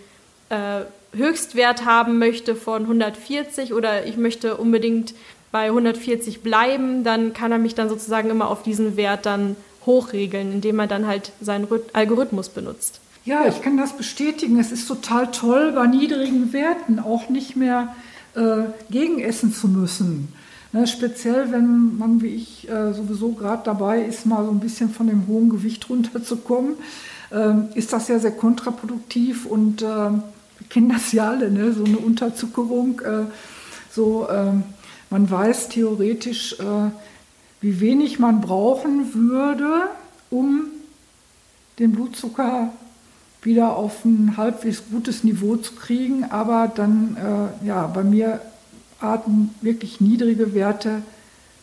äh, 0.49 0.81
Höchstwert 1.17 1.85
haben 1.85 2.19
möchte 2.19 2.57
von 2.57 2.83
140 2.83 3.75
oder 3.75 4.07
ich 4.07 4.17
möchte 4.17 4.57
unbedingt 4.57 5.15
bei 5.53 5.67
140 5.67 6.43
bleiben. 6.43 7.05
Dann 7.05 7.33
kann 7.33 7.53
er 7.53 7.59
mich 7.59 7.77
dann 7.77 7.89
sozusagen 7.89 8.29
immer 8.29 8.51
auf 8.51 8.65
diesen 8.65 8.97
Wert 8.97 9.25
dann 9.25 9.55
hochregeln, 9.87 10.51
indem 10.51 10.81
er 10.81 10.89
dann 10.89 11.07
halt 11.07 11.31
seinen 11.41 11.69
Algorithmus 11.93 12.49
benutzt. 12.49 12.99
Ja, 13.25 13.47
ich 13.47 13.63
kann 13.63 13.77
das 13.77 13.97
bestätigen. 13.97 14.59
Es 14.59 14.73
ist 14.73 14.89
total 14.89 15.31
toll, 15.31 15.71
bei 15.71 15.87
niedrigen 15.87 16.53
Werten 16.53 16.99
auch 16.99 17.29
nicht 17.29 17.55
mehr 17.55 17.95
äh, 18.35 18.65
gegenessen 18.91 19.55
zu 19.55 19.69
müssen. 19.69 20.35
Ne, 20.77 20.87
speziell, 20.87 21.53
wenn 21.53 21.97
man 21.97 22.21
wie 22.21 22.35
ich 22.35 22.69
äh, 22.69 22.93
sowieso 22.93 23.33
gerade 23.33 23.63
dabei 23.65 24.03
ist, 24.03 24.27
mal 24.27 24.45
so 24.45 24.51
ein 24.51 24.61
bisschen 24.61 24.91
von 24.91 25.07
dem 25.07 25.27
hohen 25.27 25.49
Gewicht 25.49 25.89
runterzukommen, 25.89 26.75
äh, 27.31 27.55
ist 27.79 27.95
das 27.95 28.09
ja 28.09 28.19
sehr 28.19 28.33
kontraproduktiv 28.33 29.47
und 29.47 29.81
äh, 29.81 29.87
wir 29.87 30.69
kennen 30.69 30.91
das 30.91 31.13
ja 31.13 31.31
alle, 31.31 31.51
ne? 31.51 31.73
so 31.73 31.83
eine 31.83 31.97
Unterzuckerung. 31.97 33.01
Äh, 33.01 33.25
so, 33.91 34.29
ähm, 34.31 34.65
man 35.09 35.31
weiß 35.31 35.71
theoretisch, 35.71 36.61
äh, 36.61 36.91
wie 37.63 37.81
wenig 37.81 38.19
man 38.19 38.43
brauchen 38.43 39.15
würde, 39.15 39.85
um 40.29 40.67
den 41.79 41.93
Blutzucker 41.93 42.71
wieder 43.41 43.77
auf 43.77 44.05
ein 44.05 44.37
halbwegs 44.37 44.83
gutes 44.91 45.25
Niveau 45.25 45.57
zu 45.57 45.73
kriegen. 45.73 46.25
Aber 46.25 46.69
dann, 46.69 47.17
äh, 47.17 47.67
ja, 47.67 47.87
bei 47.87 48.05
mir 48.05 48.43
Arten 49.01 49.55
wirklich 49.61 50.01
niedrige 50.01 50.55
Werte 50.55 51.03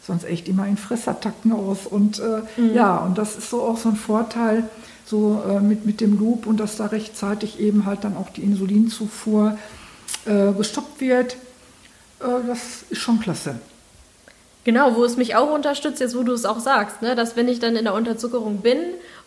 sonst 0.06 0.26
echt 0.26 0.48
immer 0.48 0.68
in 0.68 0.78
Fressattacken 0.78 1.54
aus. 1.54 1.88
Und 1.88 2.20
äh, 2.20 2.42
mhm. 2.60 2.74
ja, 2.74 2.98
und 2.98 3.18
das 3.18 3.38
ist 3.38 3.50
so 3.50 3.62
auch 3.62 3.78
so 3.78 3.90
ein 3.90 3.96
Vorteil 3.96 4.70
so 5.06 5.42
äh, 5.48 5.60
mit, 5.60 5.86
mit 5.86 6.02
dem 6.02 6.18
Loop 6.18 6.46
und 6.46 6.60
dass 6.60 6.78
da 6.78 6.88
rechtzeitig 6.88 7.60
eben 7.60 7.86
halt 7.86 8.04
dann 8.04 8.18
auch 8.18 8.30
die 8.30 8.42
Insulinzufuhr 8.42 9.58
äh, 10.26 10.52
gestoppt 10.54 11.02
wird. 11.02 11.34
Äh, 12.20 12.48
das 12.48 12.84
ist 12.90 13.02
schon 13.02 13.20
klasse. 13.20 13.56
Genau, 14.66 14.96
wo 14.96 15.04
es 15.04 15.18
mich 15.18 15.36
auch 15.36 15.54
unterstützt, 15.54 16.00
jetzt 16.00 16.16
wo 16.16 16.24
du 16.24 16.32
es 16.32 16.46
auch 16.46 16.60
sagst, 16.60 17.02
ne, 17.02 17.16
dass 17.16 17.36
wenn 17.36 17.50
ich 17.50 17.60
dann 17.60 17.76
in 17.76 17.84
der 17.84 17.94
Unterzuckerung 17.94 18.60
bin 18.60 18.80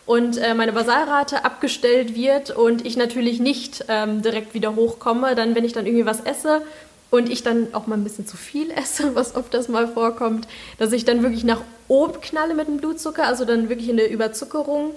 und 0.07 0.37
äh, 0.37 0.55
meine 0.55 0.73
Basalrate 0.73 1.45
abgestellt 1.45 2.15
wird 2.15 2.49
und 2.49 2.85
ich 2.87 2.97
natürlich 2.97 3.39
nicht 3.39 3.85
ähm, 3.87 4.23
direkt 4.23 4.55
wieder 4.55 4.75
hochkomme, 4.75 5.35
dann 5.35 5.53
wenn 5.53 5.63
ich 5.63 5.73
dann 5.73 5.85
irgendwie 5.85 6.07
was 6.07 6.21
esse, 6.21 6.63
und 7.09 7.29
ich 7.29 7.43
dann 7.43 7.73
auch 7.73 7.87
mal 7.87 7.95
ein 7.95 8.03
bisschen 8.03 8.27
zu 8.27 8.37
viel 8.37 8.71
esse, 8.71 9.15
was 9.15 9.35
oft 9.35 9.53
das 9.53 9.67
mal 9.67 9.87
vorkommt, 9.87 10.47
dass 10.77 10.91
ich 10.91 11.05
dann 11.05 11.23
wirklich 11.23 11.43
nach 11.43 11.61
oben 11.87 12.19
knalle 12.21 12.53
mit 12.53 12.67
dem 12.67 12.77
Blutzucker, 12.77 13.25
also 13.25 13.45
dann 13.45 13.69
wirklich 13.69 13.89
in 13.89 13.97
der 13.97 14.11
Überzuckerung 14.11 14.91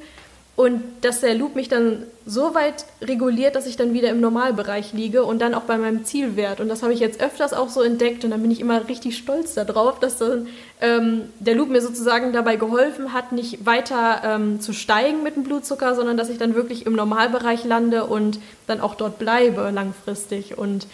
und 0.60 0.82
dass 1.00 1.20
der 1.20 1.34
Loop 1.34 1.54
mich 1.56 1.70
dann 1.70 2.04
so 2.26 2.54
weit 2.54 2.84
reguliert, 3.00 3.56
dass 3.56 3.66
ich 3.66 3.76
dann 3.76 3.94
wieder 3.94 4.10
im 4.10 4.20
Normalbereich 4.20 4.92
liege 4.92 5.24
und 5.24 5.40
dann 5.40 5.54
auch 5.54 5.62
bei 5.62 5.78
meinem 5.78 6.04
Zielwert. 6.04 6.60
Und 6.60 6.68
das 6.68 6.82
habe 6.82 6.92
ich 6.92 7.00
jetzt 7.00 7.22
öfters 7.22 7.54
auch 7.54 7.70
so 7.70 7.80
entdeckt 7.80 8.24
und 8.24 8.30
dann 8.30 8.42
bin 8.42 8.50
ich 8.50 8.60
immer 8.60 8.86
richtig 8.86 9.16
stolz 9.16 9.54
darauf, 9.54 10.00
dass 10.00 10.18
dann 10.18 10.48
ähm, 10.82 11.22
der 11.38 11.54
Loop 11.54 11.70
mir 11.70 11.80
sozusagen 11.80 12.34
dabei 12.34 12.56
geholfen 12.56 13.14
hat, 13.14 13.32
nicht 13.32 13.64
weiter 13.64 14.20
ähm, 14.22 14.60
zu 14.60 14.74
steigen 14.74 15.22
mit 15.22 15.36
dem 15.36 15.44
Blutzucker, 15.44 15.94
sondern 15.94 16.18
dass 16.18 16.28
ich 16.28 16.36
dann 16.36 16.54
wirklich 16.54 16.84
im 16.84 16.92
Normalbereich 16.92 17.64
lande 17.64 18.04
und 18.04 18.38
dann 18.66 18.82
auch 18.82 18.96
dort 18.96 19.18
bleibe 19.18 19.70
langfristig. 19.70 20.58
Und 20.58 20.86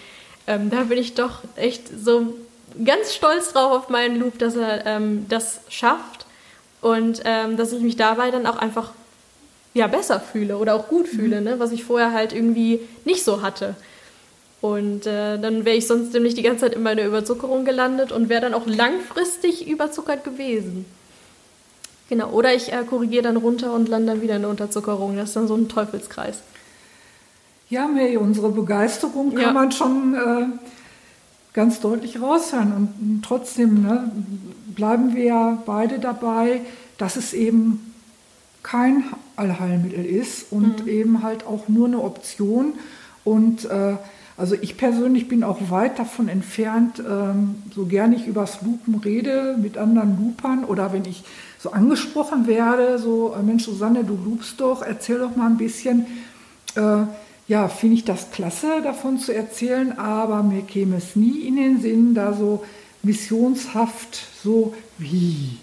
ähm, 0.46 0.70
da 0.70 0.84
bin 0.84 0.98
ich 0.98 1.14
doch 1.14 1.40
echt 1.56 1.88
so 1.88 2.34
ganz 2.84 3.14
stolz 3.14 3.52
drauf 3.52 3.72
auf 3.72 3.88
meinen 3.88 4.18
Loop, 4.18 4.38
dass 4.38 4.56
er 4.56 4.86
ähm, 4.86 5.26
das 5.28 5.60
schafft 5.68 6.26
und 6.80 7.22
ähm, 7.24 7.56
dass 7.56 7.72
ich 7.72 7.80
mich 7.80 7.96
dabei 7.96 8.30
dann 8.30 8.46
auch 8.46 8.56
einfach 8.56 8.92
ja, 9.74 9.86
besser 9.86 10.20
fühle 10.20 10.56
oder 10.56 10.74
auch 10.74 10.88
gut 10.88 11.06
fühle, 11.08 11.38
mhm. 11.38 11.44
ne? 11.44 11.58
was 11.58 11.72
ich 11.72 11.84
vorher 11.84 12.12
halt 12.12 12.32
irgendwie 12.32 12.80
nicht 13.04 13.24
so 13.24 13.42
hatte. 13.42 13.74
Und 14.62 15.06
äh, 15.06 15.38
dann 15.38 15.64
wäre 15.64 15.76
ich 15.76 15.86
sonst 15.86 16.14
nämlich 16.14 16.34
die 16.34 16.42
ganze 16.42 16.62
Zeit 16.62 16.74
in 16.74 16.82
meiner 16.82 17.04
Überzuckerung 17.04 17.64
gelandet 17.64 18.10
und 18.10 18.28
wäre 18.28 18.40
dann 18.40 18.54
auch 18.54 18.66
langfristig 18.66 19.68
überzuckert 19.68 20.24
gewesen. 20.24 20.86
Genau, 22.08 22.30
oder 22.30 22.54
ich 22.54 22.72
äh, 22.72 22.84
korrigiere 22.84 23.24
dann 23.24 23.36
runter 23.36 23.72
und 23.72 23.88
lande 23.88 24.12
dann 24.12 24.22
wieder 24.22 24.36
in 24.36 24.42
der 24.42 24.50
Unterzuckerung. 24.50 25.16
Das 25.16 25.30
ist 25.30 25.36
dann 25.36 25.48
so 25.48 25.54
ein 25.56 25.68
Teufelskreis. 25.68 26.38
Ja, 27.68 27.88
May, 27.88 28.16
unsere 28.16 28.50
Begeisterung 28.50 29.30
kann 29.35 29.42
Ja. 29.42 29.52
man 29.52 29.73
schon 29.73 30.14
äh, 30.14 30.46
ganz 31.52 31.80
deutlich 31.80 32.20
raushören. 32.20 32.73
Und, 32.73 33.23
trotzdem 33.23 33.82
ne, 33.82 34.11
bleiben 34.75 35.14
wir 35.16 35.25
ja 35.25 35.58
beide 35.66 35.99
dabei, 35.99 36.61
dass 36.96 37.16
es 37.16 37.32
eben 37.32 37.92
kein 38.62 39.04
Allheilmittel 39.37 40.04
ist 40.04 40.52
und 40.52 40.87
eben 40.87 41.23
halt 41.23 41.46
auch 41.46 41.68
nur 41.68 41.87
eine 41.88 42.00
Option. 42.00 42.75
Und 43.25 43.64
äh, 43.64 43.96
also 44.37 44.54
ich 44.61 44.76
persönlich 44.76 45.28
bin 45.28 45.42
auch 45.42 45.58
weit 45.70 45.99
davon 45.99 46.28
entfernt, 46.28 47.00
ähm, 47.00 47.56
so 47.75 47.87
gerne 47.87 48.14
ich 48.14 48.26
übers 48.26 48.62
Lupen 48.62 48.96
rede 48.96 49.56
mit 49.61 49.76
anderen 49.78 50.18
Lupern 50.20 50.64
oder 50.64 50.92
wenn 50.92 51.04
ich 51.04 51.25
so 51.58 51.73
angesprochen 51.73 52.46
werde, 52.46 52.99
so 52.99 53.35
äh, 53.35 53.42
Mensch 53.42 53.64
Susanne, 53.64 54.04
du 54.04 54.16
lupst 54.25 54.61
doch, 54.61 54.82
erzähl 54.82 55.18
doch 55.18 55.35
mal 55.35 55.46
ein 55.46 55.56
bisschen. 55.56 56.06
Äh, 56.76 57.06
ja, 57.48 57.68
finde 57.68 57.96
ich 57.96 58.04
das 58.04 58.30
klasse, 58.32 58.82
davon 58.82 59.18
zu 59.18 59.32
erzählen, 59.32 59.98
aber 59.98 60.42
mir 60.42 60.62
käme 60.62 60.96
es 60.96 61.16
nie 61.16 61.46
in 61.46 61.56
den 61.56 61.80
Sinn, 61.80 62.14
da 62.14 62.32
so 62.32 62.64
missionshaft 63.02 64.18
so 64.42 64.74
wie 64.98 65.58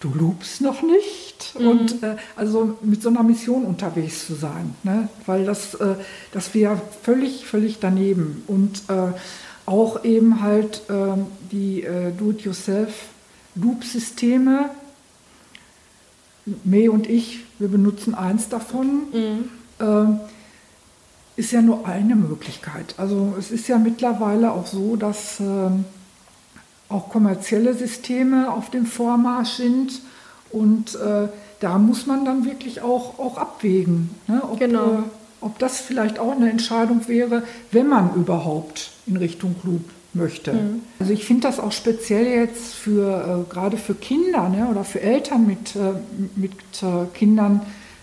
du 0.00 0.12
lupst 0.14 0.60
noch 0.60 0.82
nicht 0.82 1.56
und 1.58 2.04
äh, 2.04 2.14
also 2.36 2.78
mit 2.82 3.02
so 3.02 3.08
einer 3.08 3.24
Mission 3.24 3.64
unterwegs 3.64 4.26
zu 4.26 4.34
sein, 4.34 4.76
ne? 4.84 5.08
weil 5.26 5.44
das, 5.44 5.74
äh, 5.74 5.96
das 6.32 6.54
wäre 6.54 6.80
völlig, 7.02 7.46
völlig 7.46 7.80
daneben 7.80 8.44
und 8.46 8.82
äh, 8.88 9.08
auch 9.66 10.04
eben 10.04 10.40
halt 10.40 10.82
ähm, 10.88 11.26
die 11.50 11.82
äh, 11.82 12.12
Do-it-yourself-Loop-Systeme. 12.12 14.70
May 16.64 16.88
und 16.88 17.10
ich, 17.10 17.40
wir 17.58 17.68
benutzen 17.68 18.14
eins 18.14 18.48
davon. 18.48 19.02
Ähm, 19.80 20.20
ist 21.38 21.52
ja 21.52 21.62
nur 21.62 21.86
eine 21.86 22.16
Möglichkeit. 22.16 22.94
Also 22.98 23.34
es 23.38 23.52
ist 23.52 23.68
ja 23.68 23.78
mittlerweile 23.78 24.50
auch 24.50 24.66
so, 24.66 24.96
dass 24.96 25.38
ähm, 25.38 25.84
auch 26.88 27.08
kommerzielle 27.10 27.74
Systeme 27.74 28.52
auf 28.52 28.70
dem 28.70 28.86
Vormarsch 28.86 29.52
sind 29.52 30.02
und 30.50 30.96
äh, 30.96 31.28
da 31.60 31.78
muss 31.78 32.06
man 32.06 32.24
dann 32.24 32.44
wirklich 32.44 32.82
auch, 32.82 33.20
auch 33.20 33.38
abwägen, 33.38 34.10
ne? 34.26 34.42
ob, 34.50 34.58
Genau. 34.58 34.84
äh, 34.84 35.02
ob 35.40 35.58
das 35.60 35.80
vielleicht 35.80 36.18
auch 36.18 36.32
eine 36.32 36.50
Entscheidung 36.50 37.06
wäre, 37.06 37.44
wenn 37.70 37.86
man 37.86 38.14
überhaupt 38.16 38.90
in 39.06 39.16
Richtung 39.16 39.54
Loop 39.62 39.84
möchte. 40.14 40.52
Also 40.98 41.12
ich 41.12 41.24
finde 41.24 41.42
das 41.46 41.60
auch 41.60 41.70
speziell 41.70 42.26
jetzt 42.26 42.74
für 42.74 43.44
äh, 43.48 43.52
gerade 43.52 43.76
für 43.76 43.94
Kinder 43.94 44.48
ne, 44.48 44.66
oder 44.68 44.82
für 44.82 45.00
Eltern 45.00 45.46
mit, 45.46 45.76
äh, 45.76 45.92
mit 46.34 46.52
äh, 46.82 47.06
Kindern, 47.16 47.60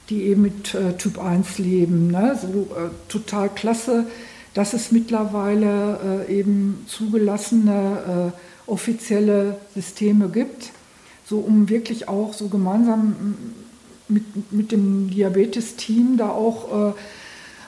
die 0.09 0.23
eben 0.23 0.43
mit 0.43 0.73
äh, 0.73 0.93
Typ 0.97 1.19
1 1.19 1.57
leben, 1.57 2.11
ne, 2.11 2.37
so 2.39 2.67
äh, 2.75 2.89
total 3.07 3.49
klasse, 3.49 4.05
dass 4.53 4.73
es 4.73 4.91
mittlerweile 4.91 6.25
äh, 6.29 6.39
eben 6.39 6.85
zugelassene 6.87 8.31
äh, 8.33 8.69
offizielle 8.71 9.57
Systeme 9.73 10.29
gibt, 10.29 10.71
so 11.27 11.39
um 11.39 11.69
wirklich 11.69 12.07
auch 12.07 12.33
so 12.33 12.47
gemeinsam 12.47 13.35
mit, 14.07 14.51
mit 14.51 14.71
dem 14.71 15.09
Diabetes-Team 15.09 16.17
da 16.17 16.29
auch, 16.29 16.91
äh, 16.91 16.93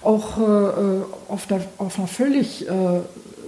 auch 0.03 0.37
äh, 0.37 1.01
auf, 1.27 1.47
der, 1.47 1.61
auf 1.77 1.97
einer 1.97 2.07
völlig 2.07 2.65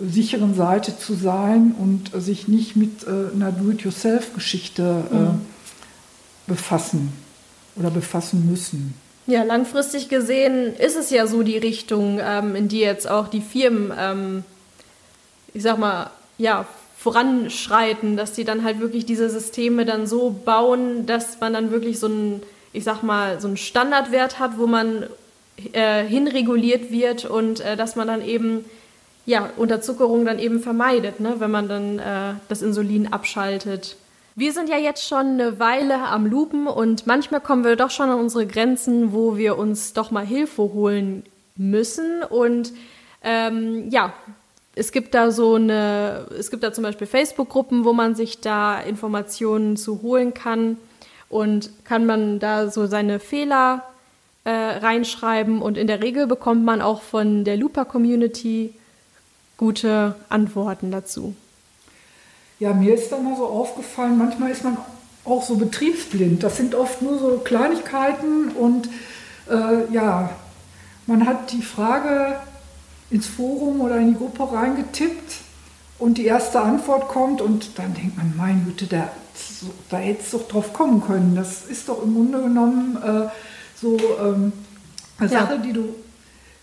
sicheren 0.02 0.56
Seite 0.56 0.98
zu 0.98 1.14
sein 1.14 1.76
und 1.78 2.12
sich 2.22 2.48
nicht 2.48 2.78
mit 2.78 3.06
einer 3.06 3.52
Do-it-yourself-Geschichte 3.52 5.04
äh, 5.12 6.50
befassen 6.50 7.12
oder 7.76 7.90
befassen 7.90 8.50
müssen. 8.50 8.94
Ja, 9.28 9.44
langfristig 9.44 10.10
gesehen 10.10 10.76
ist 10.76 10.96
es 10.96 11.12
ja 11.12 11.28
so 11.28 11.44
die 11.44 11.58
Richtung, 11.58 12.20
ähm, 12.22 12.56
in 12.56 12.68
die 12.68 12.80
jetzt 12.80 13.10
auch 13.10 13.28
die 13.28 13.42
Firmen, 13.42 13.94
ähm, 13.98 14.44
ich 15.54 15.62
sag 15.62 15.78
mal, 15.78 16.10
ja, 16.38 16.66
voranschreiten, 16.98 18.18
dass 18.18 18.34
die 18.34 18.44
dann 18.44 18.64
halt 18.64 18.80
wirklich 18.80 19.06
diese 19.06 19.30
Systeme 19.30 19.86
dann 19.86 20.08
so 20.08 20.32
bauen, 20.32 21.06
dass 21.06 21.40
man 21.40 21.54
dann 21.54 21.72
wirklich 21.72 22.00
so 22.00 22.08
einen, 22.08 22.42
ich 22.74 22.84
sag 22.84 23.04
mal, 23.04 23.40
so 23.40 23.48
einen 23.48 23.56
Standardwert 23.56 24.40
hat, 24.40 24.58
wo 24.58 24.68
man 24.68 25.06
äh, 25.74 26.04
hinreguliert 26.04 26.92
wird 26.92 27.26
und 27.26 27.62
äh, 27.62 27.78
dass 27.78 27.96
man 27.96 28.08
dann 28.08 28.22
eben 28.22 28.66
ja, 29.26 29.50
Unterzuckerung 29.58 30.26
dann 30.26 30.40
eben 30.40 30.60
vermeidet, 30.60 31.20
ne, 31.20 31.36
wenn 31.38 31.52
man 31.52 31.70
dann 31.70 32.00
äh, 32.00 32.34
das 32.48 32.62
Insulin 32.62 33.14
abschaltet. 33.14 33.96
Wir 34.40 34.54
sind 34.54 34.70
ja 34.70 34.78
jetzt 34.78 35.06
schon 35.06 35.28
eine 35.28 35.60
Weile 35.60 36.08
am 36.08 36.26
Lupen 36.26 36.66
und 36.68 37.06
manchmal 37.06 37.42
kommen 37.42 37.66
wir 37.66 37.76
doch 37.76 37.92
schon 37.92 38.10
an 38.10 38.22
unsere 38.22 38.48
Grenzen, 38.48 39.12
wo 39.12 39.36
wir 39.36 39.58
uns 39.58 39.92
doch 39.92 40.12
mal 40.12 40.26
Hilfe 40.26 40.62
holen 40.62 41.24
müssen. 41.58 42.24
Und 42.24 42.72
ähm, 43.22 43.90
ja, 43.90 44.14
es 44.76 44.94
gibt 44.94 45.14
da 45.14 45.32
so 45.32 45.56
eine, 45.56 46.26
es 46.40 46.52
gibt 46.52 46.64
da 46.64 46.72
zum 46.72 46.86
Beispiel 46.86 47.06
Facebook-Gruppen, 47.06 47.84
wo 47.84 47.92
man 47.92 48.16
sich 48.16 48.40
da 48.40 48.80
Informationen 48.80 49.76
zu 49.76 50.02
holen 50.04 50.34
kann 50.34 50.78
und 51.28 51.72
kann 51.84 52.06
man 52.06 52.40
da 52.40 52.70
so 52.70 52.88
seine 52.88 53.20
Fehler 53.20 53.84
äh, 54.46 54.52
reinschreiben 54.52 55.62
und 55.62 55.78
in 55.78 55.88
der 55.88 56.02
Regel 56.02 56.28
bekommt 56.28 56.64
man 56.64 56.82
auch 56.82 57.02
von 57.02 57.44
der 57.44 57.58
Looper-Community 57.58 58.74
gute 59.58 60.16
Antworten 60.30 60.92
dazu. 60.92 61.36
Ja, 62.60 62.74
mir 62.74 62.94
ist 62.94 63.12
dann 63.12 63.24
mal 63.24 63.38
so 63.38 63.46
aufgefallen, 63.46 64.18
manchmal 64.18 64.52
ist 64.52 64.64
man 64.64 64.78
auch 65.26 65.44
so 65.44 65.56
betriebsblind. 65.56 66.44
Das 66.44 66.58
sind 66.58 66.76
oft 66.76 67.02
nur 67.02 67.18
so 67.20 67.38
Kleinigkeiten 67.44 68.50
und 68.50 68.90
äh, 69.50 69.92
ja, 69.94 70.30
man 71.08 71.26
hat 71.26 71.52
die 71.52 71.62
Frage 71.62 72.36
ins 73.10 73.28
Forum 73.28 73.82
oder 73.82 73.98
in 73.98 74.10
die 74.14 74.18
Gruppe 74.18 74.52
reingetippt 74.54 75.34
und 76.00 76.18
die 76.18 76.26
erste 76.26 76.60
Antwort 76.62 77.08
kommt 77.08 77.42
und 77.42 77.78
dann 77.78 77.94
denkt 77.94 78.18
man, 78.18 78.34
mein 78.38 78.64
Güte, 78.66 78.86
da, 78.88 79.10
da 79.90 79.98
hätte 79.98 80.22
es 80.22 80.32
doch 80.32 80.48
drauf 80.48 80.74
kommen 80.74 81.02
können. 81.06 81.36
Das 81.36 81.66
ist 81.66 81.88
doch 81.90 82.04
im 82.04 82.14
Grunde 82.14 82.42
genommen 82.42 82.98
äh, 83.04 83.30
so 83.80 83.98
ähm, 84.22 84.52
eine 85.18 85.32
Ja. 85.32 85.40
Sache, 85.42 85.60
die 85.60 85.74
du 85.74 85.96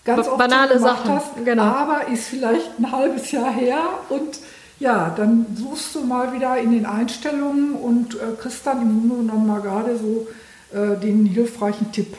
ganz 0.04 0.24
Ba- 0.26 0.32
oft 0.32 0.38
banale 0.38 0.74
gemacht 0.74 0.98
Sachen, 1.04 1.14
hast, 1.16 1.44
genau. 1.44 1.62
aber 1.64 2.08
ist 2.08 2.26
vielleicht 2.28 2.78
ein 2.78 2.92
halbes 2.92 3.30
Jahr 3.32 3.52
her 3.52 3.80
und 4.08 4.38
ja, 4.78 5.14
dann 5.16 5.46
suchst 5.54 5.94
du 5.94 6.04
mal 6.04 6.32
wieder 6.32 6.58
in 6.58 6.72
den 6.72 6.86
Einstellungen 6.86 7.74
und 7.74 8.14
äh, 8.14 8.34
kriegst 8.40 8.66
dann 8.66 8.82
im 8.82 9.08
Grunde 9.08 9.16
genommen 9.24 9.46
mal 9.46 9.60
gerade 9.60 9.96
so 9.96 10.28
äh, 10.76 10.98
den 10.98 11.26
hilfreichen 11.26 11.92
Tipp. 11.92 12.16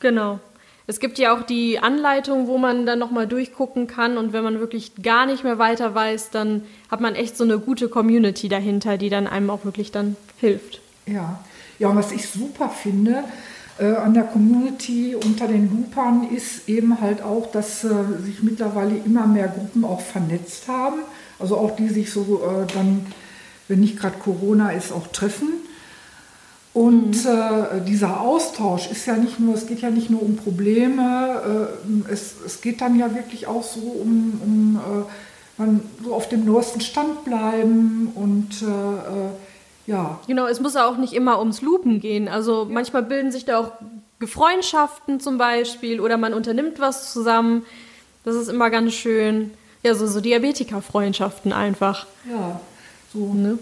Genau. 0.00 0.40
Es 0.88 1.00
gibt 1.00 1.18
ja 1.18 1.36
auch 1.36 1.42
die 1.42 1.80
Anleitung, 1.80 2.46
wo 2.46 2.58
man 2.58 2.86
dann 2.86 3.00
nochmal 3.00 3.26
durchgucken 3.26 3.88
kann 3.88 4.16
und 4.18 4.32
wenn 4.32 4.44
man 4.44 4.60
wirklich 4.60 5.02
gar 5.02 5.26
nicht 5.26 5.42
mehr 5.42 5.58
weiter 5.58 5.94
weiß, 5.94 6.30
dann 6.30 6.62
hat 6.90 7.00
man 7.00 7.16
echt 7.16 7.36
so 7.36 7.42
eine 7.42 7.58
gute 7.58 7.88
Community 7.88 8.48
dahinter, 8.48 8.96
die 8.96 9.10
dann 9.10 9.26
einem 9.26 9.50
auch 9.50 9.64
wirklich 9.64 9.90
dann 9.90 10.16
hilft. 10.38 10.80
Ja, 11.06 11.40
ja 11.80 11.88
und 11.88 11.96
was 11.96 12.12
ich 12.12 12.28
super 12.28 12.68
finde 12.68 13.24
äh, 13.78 13.94
an 13.94 14.14
der 14.14 14.24
Community 14.24 15.14
unter 15.14 15.48
den 15.48 15.70
Loopern 15.70 16.28
ist 16.34 16.68
eben 16.68 17.00
halt 17.00 17.22
auch, 17.22 17.50
dass 17.50 17.84
äh, 17.84 17.90
sich 18.22 18.42
mittlerweile 18.42 18.96
immer 18.96 19.26
mehr 19.26 19.48
Gruppen 19.48 19.84
auch 19.84 20.00
vernetzt 20.00 20.68
haben. 20.68 21.00
Also 21.38 21.56
auch 21.56 21.76
die 21.76 21.88
sich 21.88 22.10
so 22.10 22.42
äh, 22.42 22.72
dann, 22.72 23.06
wenn 23.68 23.80
nicht 23.80 23.98
gerade 23.98 24.18
Corona 24.18 24.70
ist, 24.70 24.92
auch 24.92 25.06
treffen. 25.08 25.48
Und 26.72 27.24
äh, 27.24 27.80
dieser 27.86 28.20
Austausch 28.20 28.90
ist 28.90 29.06
ja 29.06 29.16
nicht 29.16 29.40
nur, 29.40 29.54
es 29.54 29.66
geht 29.66 29.80
ja 29.80 29.88
nicht 29.88 30.10
nur 30.10 30.22
um 30.22 30.36
Probleme, 30.36 31.72
äh, 32.08 32.12
es, 32.12 32.34
es 32.44 32.60
geht 32.60 32.82
dann 32.82 32.98
ja 32.98 33.14
wirklich 33.14 33.46
auch 33.46 33.62
so 33.62 33.80
um, 33.80 34.40
um 34.44 34.76
äh, 34.76 35.04
man 35.56 35.80
so 36.04 36.14
auf 36.14 36.28
dem 36.28 36.44
neuesten 36.44 36.82
Stand 36.82 37.24
bleiben 37.24 38.12
und 38.14 38.62
äh, 38.62 38.66
äh, 38.66 39.30
ja, 39.86 40.20
Genau, 40.26 40.46
es 40.46 40.60
muss 40.60 40.74
ja 40.74 40.86
auch 40.86 40.98
nicht 40.98 41.14
immer 41.14 41.38
ums 41.38 41.62
Lupen 41.62 42.00
gehen. 42.00 42.28
Also 42.28 42.66
manchmal 42.68 43.04
bilden 43.04 43.30
sich 43.30 43.44
da 43.44 43.60
auch 43.60 43.72
Freundschaften 44.26 45.20
zum 45.20 45.38
Beispiel 45.38 46.00
oder 46.00 46.16
man 46.16 46.34
unternimmt 46.34 46.80
was 46.80 47.12
zusammen. 47.12 47.64
Das 48.24 48.34
ist 48.34 48.48
immer 48.48 48.68
ganz 48.68 48.92
schön. 48.92 49.52
Ja, 49.82 49.94
so, 49.94 50.06
so 50.06 50.20
Diabetiker-Freundschaften 50.20 51.52
einfach. 51.52 52.06
Ja, 52.28 52.60
so 53.12 53.32
Ne? 53.32 53.58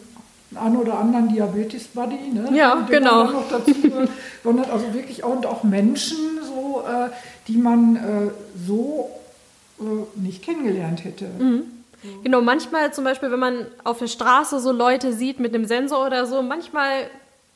einen 0.57 0.77
oder 0.77 0.98
anderen 0.98 1.29
Diabetes-Buddy, 1.29 2.31
ne? 2.33 2.48
Ja, 2.57 2.87
genau. 2.88 3.24
Noch 3.24 3.50
dazu 3.50 3.74
sondern 4.44 4.70
also 4.70 4.94
wirklich 4.94 5.24
auch, 5.24 5.31
und 5.37 5.46
auch 5.46 5.64
Menschen, 5.64 6.38
so, 6.42 6.85
äh, 6.87 7.11
die 7.48 7.57
man 7.57 7.96
äh, 7.96 8.31
so 8.66 9.11
äh, 9.81 9.85
nicht 10.20 10.42
kennengelernt 10.44 11.05
hätte. 11.05 11.27
Genau, 12.22 12.42
manchmal 12.42 12.92
zum 12.92 13.05
Beispiel, 13.05 13.31
wenn 13.31 13.40
man 13.40 13.66
auf 13.83 13.98
der 13.98 14.09
Straße 14.09 14.61
so 14.61 14.72
Leute 14.72 15.12
sieht 15.12 15.40
mit 15.40 15.55
einem 15.55 15.64
Sensor 15.64 16.07
oder 16.07 16.27
so, 16.27 16.42
manchmal 16.42 17.11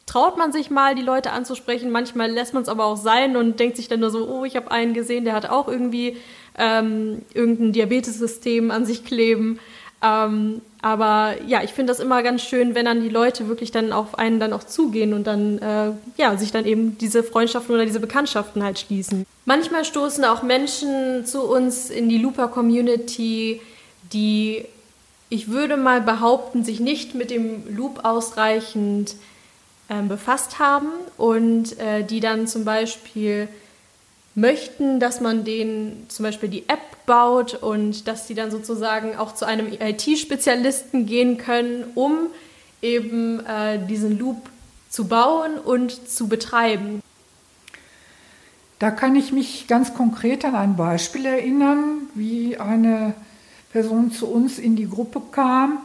traut 0.06 0.38
man 0.38 0.52
sich 0.52 0.70
mal, 0.70 0.94
die 0.94 1.02
Leute 1.02 1.32
anzusprechen, 1.32 1.90
manchmal 1.90 2.30
lässt 2.30 2.54
man 2.54 2.62
es 2.62 2.68
aber 2.70 2.86
auch 2.86 2.96
sein 2.96 3.36
und 3.36 3.60
denkt 3.60 3.76
sich 3.76 3.88
dann 3.88 4.00
nur 4.00 4.10
so, 4.10 4.26
oh, 4.26 4.44
ich 4.44 4.56
habe 4.56 4.70
einen 4.70 4.94
gesehen, 4.94 5.26
der 5.26 5.34
hat 5.34 5.50
auch 5.50 5.68
irgendwie 5.68 6.16
ähm, 6.58 7.22
irgendein 7.34 7.72
Diabetessystem 7.72 8.70
an 8.70 8.84
sich 8.84 9.04
kleben. 9.04 9.58
Ähm, 10.02 10.60
Aber 10.80 11.34
ja, 11.46 11.64
ich 11.64 11.72
finde 11.72 11.92
das 11.92 11.98
immer 11.98 12.22
ganz 12.22 12.42
schön, 12.42 12.76
wenn 12.76 12.84
dann 12.84 13.02
die 13.02 13.08
Leute 13.08 13.48
wirklich 13.48 13.72
dann 13.72 13.92
auf 13.92 14.16
einen 14.16 14.38
dann 14.38 14.52
auch 14.52 14.62
zugehen 14.62 15.12
und 15.12 15.26
dann 15.26 15.58
äh, 15.58 15.90
ja 16.16 16.36
sich 16.36 16.52
dann 16.52 16.66
eben 16.66 16.96
diese 16.98 17.24
Freundschaften 17.24 17.74
oder 17.74 17.84
diese 17.84 17.98
Bekanntschaften 17.98 18.62
halt 18.62 18.78
schließen. 18.78 19.26
Manchmal 19.44 19.84
stoßen 19.84 20.24
auch 20.24 20.42
Menschen 20.42 21.26
zu 21.26 21.42
uns 21.42 21.90
in 21.90 22.08
die 22.08 22.18
Looper 22.18 22.46
Community, 22.46 23.60
die 24.12 24.66
ich 25.30 25.48
würde 25.48 25.76
mal 25.76 26.00
behaupten, 26.00 26.64
sich 26.64 26.80
nicht 26.80 27.14
mit 27.14 27.30
dem 27.30 27.64
Loop 27.76 28.04
ausreichend 28.04 29.16
äh, 29.88 30.02
befasst 30.02 30.58
haben 30.58 30.88
und 31.16 31.78
äh, 31.78 32.04
die 32.04 32.20
dann 32.20 32.46
zum 32.46 32.64
Beispiel 32.64 33.48
möchten, 34.40 35.00
dass 35.00 35.20
man 35.20 35.44
denen 35.44 36.06
zum 36.08 36.24
Beispiel 36.24 36.48
die 36.48 36.68
App 36.68 37.06
baut 37.06 37.54
und 37.54 38.06
dass 38.06 38.26
die 38.26 38.34
dann 38.34 38.50
sozusagen 38.50 39.16
auch 39.16 39.34
zu 39.34 39.44
einem 39.46 39.72
IT-Spezialisten 39.72 41.06
gehen 41.06 41.38
können, 41.38 41.84
um 41.94 42.28
eben 42.82 43.44
äh, 43.44 43.78
diesen 43.86 44.18
Loop 44.18 44.48
zu 44.88 45.06
bauen 45.06 45.58
und 45.58 46.08
zu 46.08 46.28
betreiben. 46.28 47.00
Da 48.78 48.90
kann 48.90 49.16
ich 49.16 49.32
mich 49.32 49.66
ganz 49.66 49.94
konkret 49.94 50.44
an 50.44 50.54
ein 50.54 50.76
Beispiel 50.76 51.26
erinnern, 51.26 52.02
wie 52.14 52.58
eine 52.58 53.14
Person 53.72 54.12
zu 54.12 54.28
uns 54.28 54.58
in 54.58 54.76
die 54.76 54.88
Gruppe 54.88 55.20
kam 55.32 55.78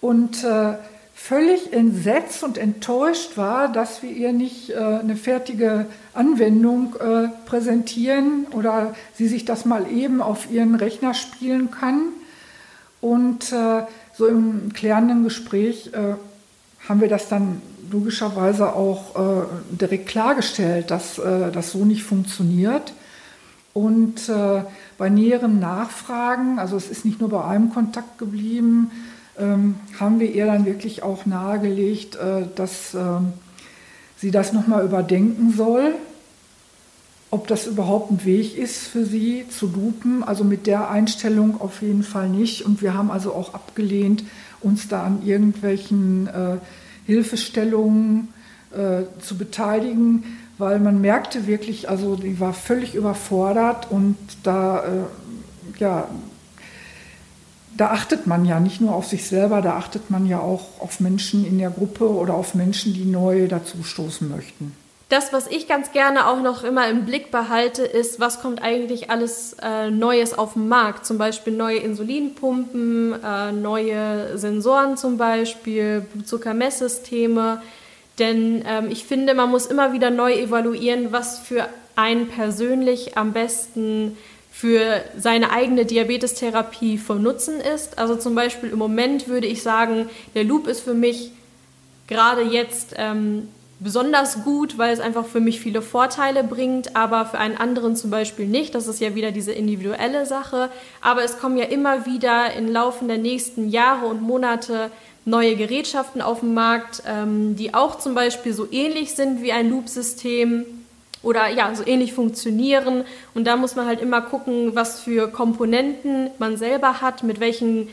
und 0.00 0.44
äh, 0.44 0.74
völlig 1.18 1.72
entsetzt 1.72 2.44
und 2.44 2.58
enttäuscht 2.58 3.36
war, 3.36 3.72
dass 3.72 4.02
wir 4.02 4.10
ihr 4.10 4.32
nicht 4.32 4.70
äh, 4.70 4.76
eine 4.76 5.16
fertige 5.16 5.86
Anwendung 6.12 6.94
äh, 6.96 7.28
präsentieren 7.46 8.46
oder 8.52 8.94
sie 9.14 9.26
sich 9.26 9.46
das 9.46 9.64
mal 9.64 9.90
eben 9.90 10.20
auf 10.20 10.50
ihren 10.50 10.74
Rechner 10.74 11.14
spielen 11.14 11.70
kann. 11.70 12.10
Und 13.00 13.50
äh, 13.50 13.82
so 14.12 14.26
im 14.26 14.72
klärenden 14.74 15.24
Gespräch 15.24 15.90
äh, 15.94 16.14
haben 16.86 17.00
wir 17.00 17.08
das 17.08 17.28
dann 17.28 17.62
logischerweise 17.90 18.74
auch 18.74 19.16
äh, 19.16 19.46
direkt 19.70 20.08
klargestellt, 20.08 20.90
dass 20.90 21.18
äh, 21.18 21.50
das 21.50 21.72
so 21.72 21.84
nicht 21.84 22.04
funktioniert. 22.04 22.92
Und 23.72 24.30
bei 24.96 25.10
näheren 25.10 25.60
Nachfragen, 25.60 26.58
also 26.58 26.78
es 26.78 26.88
ist 26.88 27.04
nicht 27.04 27.20
nur 27.20 27.28
bei 27.28 27.44
einem 27.44 27.68
Kontakt 27.74 28.16
geblieben, 28.16 28.90
haben 29.38 30.20
wir 30.20 30.32
ihr 30.32 30.46
dann 30.46 30.64
wirklich 30.64 31.02
auch 31.02 31.26
nahegelegt, 31.26 32.16
äh, 32.16 32.46
dass 32.54 32.94
äh, 32.94 33.20
sie 34.16 34.30
das 34.30 34.52
nochmal 34.52 34.84
überdenken 34.84 35.52
soll, 35.54 35.94
ob 37.30 37.46
das 37.46 37.66
überhaupt 37.66 38.10
ein 38.10 38.24
Weg 38.24 38.56
ist 38.56 38.86
für 38.86 39.04
sie 39.04 39.44
zu 39.48 39.66
dupen. 39.66 40.24
Also 40.24 40.44
mit 40.44 40.66
der 40.66 40.90
Einstellung 40.90 41.60
auf 41.60 41.82
jeden 41.82 42.02
Fall 42.02 42.28
nicht. 42.28 42.64
Und 42.64 42.80
wir 42.80 42.94
haben 42.94 43.10
also 43.10 43.34
auch 43.34 43.52
abgelehnt, 43.52 44.24
uns 44.62 44.88
da 44.88 45.02
an 45.02 45.22
irgendwelchen 45.24 46.28
äh, 46.28 46.56
Hilfestellungen 47.04 48.28
äh, 48.70 49.02
zu 49.20 49.36
beteiligen, 49.36 50.24
weil 50.56 50.80
man 50.80 51.00
merkte 51.00 51.46
wirklich, 51.46 51.90
also 51.90 52.16
die 52.16 52.40
war 52.40 52.54
völlig 52.54 52.94
überfordert 52.94 53.90
und 53.90 54.16
da 54.42 54.82
ja, 55.78 56.08
da 57.76 57.90
achtet 57.90 58.26
man 58.26 58.44
ja 58.44 58.60
nicht 58.60 58.80
nur 58.80 58.94
auf 58.94 59.06
sich 59.06 59.26
selber, 59.26 59.62
da 59.62 59.76
achtet 59.76 60.10
man 60.10 60.26
ja 60.26 60.40
auch 60.40 60.80
auf 60.80 61.00
Menschen 61.00 61.46
in 61.46 61.58
der 61.58 61.70
Gruppe 61.70 62.08
oder 62.08 62.34
auf 62.34 62.54
Menschen, 62.54 62.94
die 62.94 63.04
neu 63.04 63.48
dazustoßen 63.48 64.28
möchten. 64.28 64.76
Das, 65.08 65.32
was 65.32 65.46
ich 65.46 65.68
ganz 65.68 65.92
gerne 65.92 66.26
auch 66.26 66.42
noch 66.42 66.64
immer 66.64 66.88
im 66.88 67.04
Blick 67.04 67.30
behalte, 67.30 67.84
ist, 67.84 68.18
was 68.18 68.40
kommt 68.40 68.60
eigentlich 68.60 69.08
alles 69.08 69.54
äh, 69.62 69.88
Neues 69.88 70.36
auf 70.36 70.54
den 70.54 70.66
Markt? 70.66 71.06
Zum 71.06 71.16
Beispiel 71.16 71.52
neue 71.52 71.78
Insulinpumpen, 71.78 73.14
äh, 73.22 73.52
neue 73.52 74.36
Sensoren 74.36 74.96
zum 74.96 75.16
Beispiel, 75.16 76.00
Blutzuckermesssysteme. 76.12 77.62
Denn 78.18 78.64
ähm, 78.66 78.90
ich 78.90 79.04
finde, 79.04 79.34
man 79.34 79.48
muss 79.48 79.66
immer 79.66 79.92
wieder 79.92 80.10
neu 80.10 80.32
evaluieren, 80.32 81.12
was 81.12 81.38
für 81.38 81.68
einen 81.94 82.26
persönlich 82.26 83.16
am 83.16 83.32
besten 83.32 84.16
für 84.58 85.02
seine 85.18 85.50
eigene 85.50 85.84
Diabetestherapie 85.84 86.96
von 86.96 87.22
Nutzen 87.22 87.60
ist. 87.60 87.98
Also 87.98 88.16
zum 88.16 88.34
Beispiel 88.34 88.70
im 88.70 88.78
Moment 88.78 89.28
würde 89.28 89.46
ich 89.46 89.62
sagen, 89.62 90.08
der 90.34 90.44
Loop 90.44 90.66
ist 90.66 90.80
für 90.80 90.94
mich 90.94 91.30
gerade 92.06 92.40
jetzt 92.40 92.94
ähm, 92.96 93.48
besonders 93.80 94.44
gut, 94.44 94.78
weil 94.78 94.94
es 94.94 95.00
einfach 95.00 95.26
für 95.26 95.40
mich 95.40 95.60
viele 95.60 95.82
Vorteile 95.82 96.42
bringt, 96.42 96.96
aber 96.96 97.26
für 97.26 97.36
einen 97.36 97.58
anderen 97.58 97.96
zum 97.96 98.10
Beispiel 98.10 98.46
nicht. 98.46 98.74
Das 98.74 98.88
ist 98.88 98.98
ja 98.98 99.14
wieder 99.14 99.30
diese 99.30 99.52
individuelle 99.52 100.24
Sache. 100.24 100.70
Aber 101.02 101.22
es 101.22 101.38
kommen 101.38 101.58
ja 101.58 101.66
immer 101.66 102.06
wieder 102.06 102.54
im 102.54 102.72
Laufe 102.72 103.04
der 103.04 103.18
nächsten 103.18 103.68
Jahre 103.68 104.06
und 104.06 104.22
Monate 104.22 104.90
neue 105.26 105.56
Gerätschaften 105.56 106.22
auf 106.22 106.40
den 106.40 106.54
Markt, 106.54 107.02
ähm, 107.06 107.56
die 107.56 107.74
auch 107.74 107.98
zum 107.98 108.14
Beispiel 108.14 108.54
so 108.54 108.66
ähnlich 108.70 109.14
sind 109.14 109.42
wie 109.42 109.52
ein 109.52 109.68
Loop-System 109.68 110.64
oder 111.26 111.48
ja, 111.48 111.74
so 111.74 111.84
ähnlich 111.84 112.12
funktionieren. 112.12 113.04
Und 113.34 113.46
da 113.46 113.56
muss 113.56 113.74
man 113.74 113.86
halt 113.86 114.00
immer 114.00 114.22
gucken, 114.22 114.76
was 114.76 115.00
für 115.00 115.28
Komponenten 115.28 116.30
man 116.38 116.56
selber 116.56 117.00
hat, 117.00 117.24
mit 117.24 117.40
welchen 117.40 117.88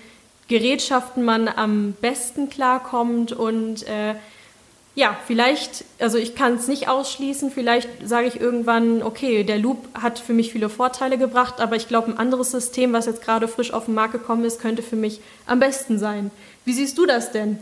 Gerätschaften 0.48 1.26
man 1.26 1.48
am 1.48 1.94
besten 2.00 2.50
klarkommt 2.50 3.32
und 3.32 3.88
äh, 3.88 4.16
ja, 4.96 5.18
vielleicht, 5.26 5.86
also 5.98 6.20
ich 6.20 6.36
kann 6.36 6.54
es 6.54 6.68
nicht 6.68 6.88
ausschließen, 6.88 7.50
vielleicht 7.50 7.90
sage 8.08 8.28
ich 8.28 8.40
irgendwann, 8.40 9.02
okay, 9.02 9.44
der 9.44 9.58
Loop 9.58 9.80
hat 10.00 10.20
für 10.20 10.34
mich 10.34 10.52
viele 10.52 10.70
Vorteile 10.70 11.18
gebracht, 11.18 11.60
aber 11.60 11.76
ich 11.76 11.88
glaube, 11.88 12.12
ein 12.12 12.20
anderes 12.20 12.52
System, 12.52 12.94
was 12.94 13.08
jetzt 13.08 13.24
gerade 13.24 13.48
frisch 13.48 13.74
auf 13.74 13.86
den 13.86 13.96
Markt 13.96 14.14
gekommen 14.14 14.46
ist, 14.46 14.62
könnte 14.62 14.84
für 14.84 14.96
mich 14.96 15.22
am 15.48 15.60
besten 15.60 15.98
sein. 15.98 16.30
Wie 16.66 16.74
siehst 16.74 17.00
du 17.00 17.08
das 17.08 17.32
denn? 17.32 17.58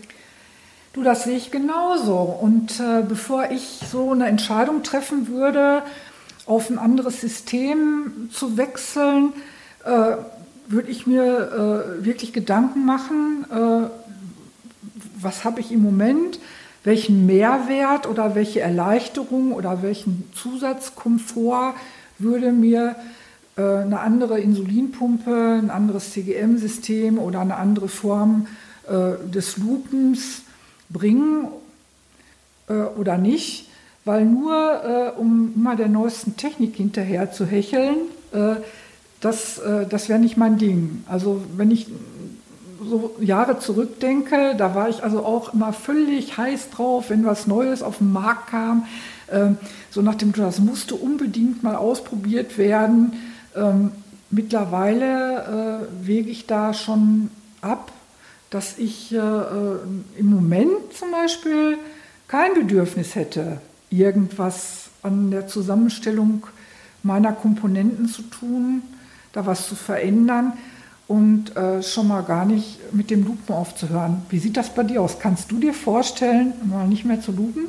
Du, 0.94 1.04
das 1.04 1.24
sehe 1.24 1.38
ich 1.38 1.52
genauso. 1.52 2.18
Und 2.18 2.82
äh, 2.82 3.02
bevor 3.08 3.50
ich 3.50 3.80
so 3.90 4.12
eine 4.12 4.28
Entscheidung 4.28 4.84
treffen 4.84 5.30
würde, 5.30 5.84
auf 6.46 6.70
ein 6.70 6.78
anderes 6.78 7.22
System 7.22 8.30
zu 8.34 8.58
wechseln, 8.58 9.32
äh, 9.86 10.18
würde 10.68 10.90
ich 10.90 11.08
mir 11.08 11.96
äh, 12.02 12.04
wirklich 12.04 12.34
Gedanken 12.34 12.86
machen, 12.86 13.46
äh, 13.50 13.90
was 15.22 15.46
habe 15.46 15.62
ich 15.62 15.72
im 15.72 15.82
Moment, 15.82 16.40
welchen 16.84 17.26
Mehrwert 17.26 18.06
oder 18.06 18.36
welche 18.36 18.60
Erleichterung 18.60 19.54
oder 19.54 19.84
welchen 19.84 20.30
Zusatzkomfort 20.36 21.74
würde 22.20 22.52
mir 22.52 22.98
äh, 23.56 23.62
eine 23.62 24.02
andere 24.02 24.42
Insulinpumpe, 24.42 25.60
ein 25.62 25.70
anderes 25.70 26.12
CGM-System 26.12 27.18
oder 27.18 27.40
eine 27.40 27.56
andere 27.56 27.88
Form 27.88 28.48
äh, 28.90 29.32
des 29.32 29.56
Lupens 29.56 30.42
bringen 30.92 31.48
äh, 32.68 32.74
oder 32.74 33.18
nicht, 33.18 33.68
weil 34.06 34.26
nur 34.26 34.54
äh, 34.56 35.20
um 35.20 35.54
immer 35.56 35.76
der 35.76 35.88
neuesten 35.88 36.38
Technik 36.38 36.76
hinterher 36.76 37.32
zu 37.32 37.46
hecheln, 37.46 37.98
äh, 38.34 38.56
das, 39.20 39.60
äh, 39.60 39.86
das 39.88 40.10
wäre 40.10 40.20
nicht 40.20 40.38
mein 40.38 40.58
Ding. 40.58 41.04
Also 41.08 41.44
wenn 41.56 41.72
ich 41.72 41.88
so 42.84 43.16
Jahre 43.20 43.60
zurückdenke, 43.60 44.56
da 44.58 44.74
war 44.74 44.90
ich 44.90 45.04
also 45.04 45.24
auch 45.24 45.54
immer 45.54 45.72
völlig 45.72 46.38
heiß 46.38 46.72
drauf, 46.72 47.10
wenn 47.10 47.26
was 47.26 47.46
Neues 47.46 47.84
auf 47.84 48.00
den 48.00 48.12
Markt 48.12 48.48
kam. 48.48 48.86
Ähm, 49.32 49.58
so 49.92 50.02
nach 50.02 50.16
dem, 50.16 50.34
das 50.34 50.60
musste 50.60 50.96
unbedingt 50.96 51.62
mal 51.64 51.76
ausprobiert 51.76 52.58
werden. 52.58 53.14
Ähm, 53.56 53.92
mittlerweile 54.32 55.88
äh, 56.02 56.08
wege 56.08 56.30
ich 56.30 56.48
da 56.48 56.74
schon 56.74 57.30
ab, 57.62 57.92
dass 58.52 58.78
ich 58.78 59.12
äh, 59.14 59.18
äh, 59.18 59.80
im 60.18 60.30
Moment 60.30 60.94
zum 60.94 61.10
Beispiel 61.12 61.78
kein 62.28 62.54
Bedürfnis 62.54 63.16
hätte, 63.16 63.60
irgendwas 63.90 64.90
an 65.02 65.32
der 65.32 65.48
Zusammenstellung 65.48 66.46
meiner 67.02 67.34
Komponenten 67.34 68.08
zu 68.08 68.22
tun, 68.24 68.84
da 69.34 69.46
was 69.46 69.68
zu 69.68 69.76
verändern 69.76 70.54
und 71.08 71.56
äh, 71.56 71.82
schon 71.82 72.08
mal 72.08 72.22
gar 72.22 72.46
nicht 72.46 72.94
mit 72.94 73.10
dem 73.10 73.26
Lupen 73.26 73.56
aufzuhören. 73.56 74.26
Wie 74.30 74.40
sieht 74.40 74.58
das 74.58 74.74
bei 74.74 74.84
dir 74.84 75.02
aus? 75.02 75.18
Kannst 75.20 75.50
du 75.52 75.58
dir 75.58 75.74
vorstellen, 75.74 76.54
mal 76.64 76.88
nicht 76.88 77.06
mehr 77.06 77.22
zu 77.22 77.32
lupen? 77.32 77.66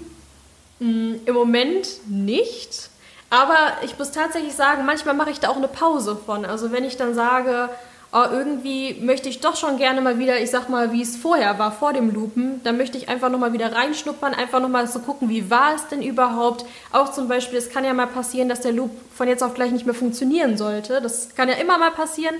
Mm, 0.80 1.14
Im 1.24 1.34
Moment 1.34 1.88
nicht. 2.08 2.90
Aber 3.30 3.56
ich 3.82 3.98
muss 3.98 4.10
tatsächlich 4.10 4.54
sagen, 4.54 4.84
manchmal 4.84 5.14
mache 5.14 5.30
ich 5.30 5.40
da 5.40 5.48
auch 5.48 5.56
eine 5.56 5.68
Pause 5.68 6.16
von. 6.16 6.44
Also 6.44 6.70
wenn 6.70 6.84
ich 6.84 6.96
dann 6.96 7.14
sage, 7.14 7.70
oh, 8.12 8.24
irgendwie 8.30 8.94
möchte 9.00 9.28
ich 9.28 9.40
doch 9.40 9.56
schon 9.56 9.78
gerne 9.78 10.00
mal 10.00 10.18
wieder, 10.18 10.40
ich 10.40 10.50
sag 10.50 10.68
mal, 10.68 10.92
wie 10.92 11.02
es 11.02 11.16
vorher 11.16 11.58
war, 11.58 11.72
vor 11.72 11.92
dem 11.92 12.12
Lupen. 12.12 12.60
Da 12.62 12.72
möchte 12.72 12.98
ich 12.98 13.08
einfach 13.08 13.30
nochmal 13.30 13.52
wieder 13.52 13.72
reinschnuppern, 13.72 14.34
einfach 14.34 14.60
nochmal 14.60 14.86
so 14.86 15.00
gucken, 15.00 15.28
wie 15.28 15.50
war 15.50 15.74
es 15.74 15.88
denn 15.88 16.02
überhaupt. 16.02 16.64
Auch 16.92 17.12
zum 17.12 17.28
Beispiel, 17.28 17.58
es 17.58 17.70
kann 17.70 17.84
ja 17.84 17.94
mal 17.94 18.06
passieren, 18.06 18.48
dass 18.48 18.60
der 18.60 18.72
Loop 18.72 18.90
von 19.14 19.28
jetzt 19.28 19.42
auf 19.42 19.54
gleich 19.54 19.72
nicht 19.72 19.86
mehr 19.86 19.94
funktionieren 19.94 20.56
sollte. 20.56 21.00
Das 21.00 21.34
kann 21.34 21.48
ja 21.48 21.54
immer 21.54 21.78
mal 21.78 21.90
passieren 21.90 22.34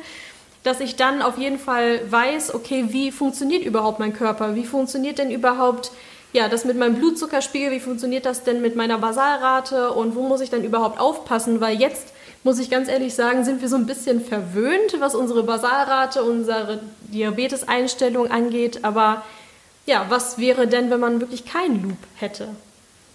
dass 0.64 0.78
ich 0.78 0.94
dann 0.94 1.22
auf 1.22 1.38
jeden 1.38 1.58
Fall 1.58 2.00
weiß, 2.08 2.54
okay, 2.54 2.85
wie 2.90 3.11
funktioniert 3.11 3.64
überhaupt 3.64 3.98
mein 3.98 4.12
Körper? 4.12 4.54
Wie 4.54 4.64
funktioniert 4.64 5.18
denn 5.18 5.32
überhaupt 5.32 5.90
ja, 6.32 6.48
das 6.48 6.64
mit 6.64 6.78
meinem 6.78 6.94
Blutzuckerspiegel, 6.94 7.72
wie 7.72 7.80
funktioniert 7.80 8.24
das 8.24 8.42
denn 8.42 8.62
mit 8.62 8.74
meiner 8.74 8.98
Basalrate 8.98 9.92
und 9.92 10.14
wo 10.16 10.22
muss 10.22 10.40
ich 10.40 10.48
dann 10.48 10.64
überhaupt 10.64 10.98
aufpassen? 10.98 11.61
Weil 11.61 11.78
jetzt 11.78 12.12
muss 12.44 12.59
ich 12.59 12.70
ganz 12.70 12.88
ehrlich 12.88 13.14
sagen, 13.14 13.44
sind 13.44 13.61
wir 13.61 13.68
so 13.68 13.76
ein 13.76 13.87
bisschen 13.87 14.24
verwöhnt, 14.24 14.96
was 14.98 15.14
unsere 15.14 15.42
Basalrate, 15.44 16.24
unsere 16.24 16.81
Diabeteseinstellung 17.02 18.31
angeht. 18.31 18.85
Aber 18.85 19.22
ja, 19.87 20.07
was 20.09 20.38
wäre 20.38 20.66
denn, 20.66 20.90
wenn 20.90 21.00
man 21.00 21.20
wirklich 21.20 21.44
keinen 21.44 21.83
Loop 21.83 21.98
hätte? 22.16 22.48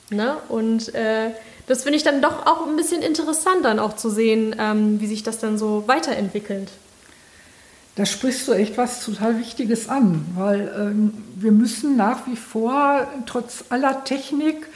Ne? 0.09 0.37
Und 0.47 0.93
äh, 0.95 1.31
das 1.67 1.83
finde 1.83 1.97
ich 1.97 2.03
dann 2.03 2.21
doch 2.21 2.45
auch 2.45 2.65
ein 2.65 2.77
bisschen 2.77 3.01
interessant, 3.01 3.65
dann 3.65 3.79
auch 3.79 3.95
zu 3.95 4.09
sehen, 4.09 4.55
ähm, 4.57 5.01
wie 5.01 5.07
sich 5.07 5.23
das 5.23 5.39
dann 5.39 5.57
so 5.57 5.83
weiterentwickelt. 5.87 6.69
Da 7.95 8.05
sprichst 8.05 8.47
du 8.47 8.53
echt 8.53 8.77
was 8.77 9.03
total 9.03 9.39
Wichtiges 9.39 9.89
an, 9.89 10.25
weil 10.35 10.71
ähm, 10.77 11.23
wir 11.35 11.51
müssen 11.51 11.97
nach 11.97 12.27
wie 12.27 12.37
vor 12.37 13.07
trotz 13.25 13.65
aller 13.69 14.03
Technik, 14.03 14.67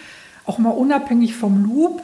auch 0.46 0.58
mal 0.58 0.72
unabhängig 0.72 1.36
vom 1.36 1.64
Loop, 1.64 2.02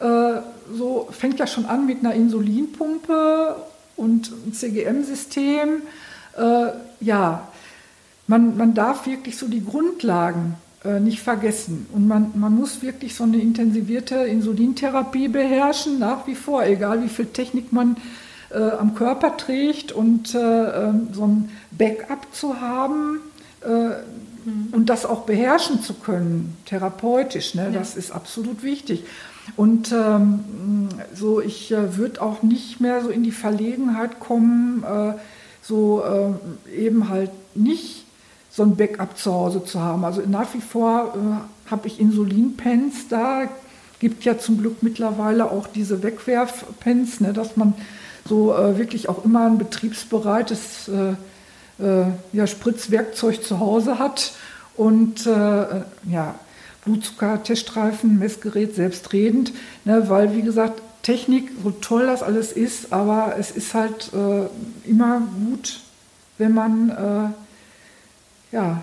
äh, 0.00 0.40
so 0.72 1.08
fängt 1.10 1.38
ja 1.38 1.46
schon 1.46 1.66
an 1.66 1.86
mit 1.86 2.00
einer 2.00 2.14
Insulinpumpe 2.14 3.56
und 3.96 4.32
einem 4.32 4.52
CGM-System. 4.52 5.82
Äh, 6.36 6.66
ja, 7.00 7.48
man, 8.26 8.56
man 8.56 8.74
darf 8.74 9.06
wirklich 9.06 9.36
so 9.36 9.48
die 9.48 9.64
Grundlagen 9.64 10.56
äh, 10.84 11.00
nicht 11.00 11.20
vergessen. 11.20 11.86
Und 11.92 12.06
man, 12.06 12.32
man 12.34 12.54
muss 12.54 12.82
wirklich 12.82 13.14
so 13.14 13.24
eine 13.24 13.38
intensivierte 13.38 14.16
Insulintherapie 14.16 15.28
beherrschen, 15.28 15.98
nach 15.98 16.26
wie 16.26 16.34
vor, 16.34 16.64
egal 16.64 17.02
wie 17.02 17.08
viel 17.08 17.26
Technik 17.26 17.72
man 17.72 17.96
äh, 18.50 18.58
am 18.58 18.94
Körper 18.94 19.36
trägt 19.36 19.92
und 19.92 20.34
äh, 20.34 20.38
ähm, 20.38 21.08
so 21.12 21.26
ein 21.26 21.50
Backup 21.72 22.32
zu 22.32 22.60
haben 22.60 23.20
äh, 23.64 23.68
mhm. 23.68 24.68
und 24.72 24.88
das 24.88 25.06
auch 25.06 25.22
beherrschen 25.22 25.82
zu 25.82 25.94
können, 25.94 26.56
therapeutisch, 26.66 27.54
ne, 27.54 27.64
ja. 27.64 27.70
das 27.70 27.96
ist 27.96 28.12
absolut 28.12 28.62
wichtig. 28.62 29.04
Und 29.54 29.92
ähm, 29.92 30.40
so, 31.14 31.40
ich 31.40 31.70
äh, 31.72 31.96
würde 31.96 32.20
auch 32.20 32.42
nicht 32.42 32.80
mehr 32.80 33.02
so 33.02 33.10
in 33.10 33.22
die 33.22 33.30
Verlegenheit 33.32 34.18
kommen, 34.18 34.82
äh, 34.82 35.12
so 35.62 36.02
äh, 36.02 36.74
eben 36.76 37.08
halt 37.08 37.30
nicht 37.54 38.04
so 38.50 38.62
ein 38.62 38.76
Backup 38.76 39.16
zu 39.16 39.32
Hause 39.32 39.64
zu 39.64 39.80
haben. 39.80 40.04
Also 40.04 40.22
nach 40.26 40.52
wie 40.54 40.60
vor 40.60 41.14
äh, 41.14 41.70
habe 41.70 41.86
ich 41.86 42.00
Insulinpens 42.00 43.08
da. 43.08 43.48
Gibt 43.98 44.24
ja 44.24 44.38
zum 44.38 44.58
Glück 44.58 44.82
mittlerweile 44.82 45.50
auch 45.50 45.66
diese 45.68 46.02
Wegwerfpens, 46.02 47.20
ne, 47.20 47.32
dass 47.32 47.56
man 47.56 47.72
so 48.28 48.54
äh, 48.54 48.76
wirklich 48.76 49.08
auch 49.08 49.24
immer 49.24 49.46
ein 49.46 49.58
betriebsbereites 49.58 50.88
äh, 50.88 51.14
ja, 52.32 52.46
Spritzwerkzeug 52.46 53.44
zu 53.44 53.60
Hause 53.60 53.98
hat. 53.98 54.32
Und 54.76 55.26
ja, 55.26 56.34
Blutzucker-Teststreifen, 56.86 58.18
Messgerät 58.18 58.74
selbstredend, 58.74 59.52
ne, 59.84 60.08
weil 60.08 60.34
wie 60.34 60.42
gesagt, 60.42 60.80
Technik, 61.02 61.50
so 61.62 61.70
toll 61.70 62.06
das 62.06 62.22
alles 62.22 62.50
ist, 62.52 62.92
aber 62.92 63.36
es 63.38 63.50
ist 63.50 63.74
halt 63.74 64.10
äh, 64.12 64.88
immer 64.88 65.22
gut, 65.46 65.80
wenn 66.38 66.52
man 66.52 66.90
äh, 66.90 68.56
ja, 68.56 68.82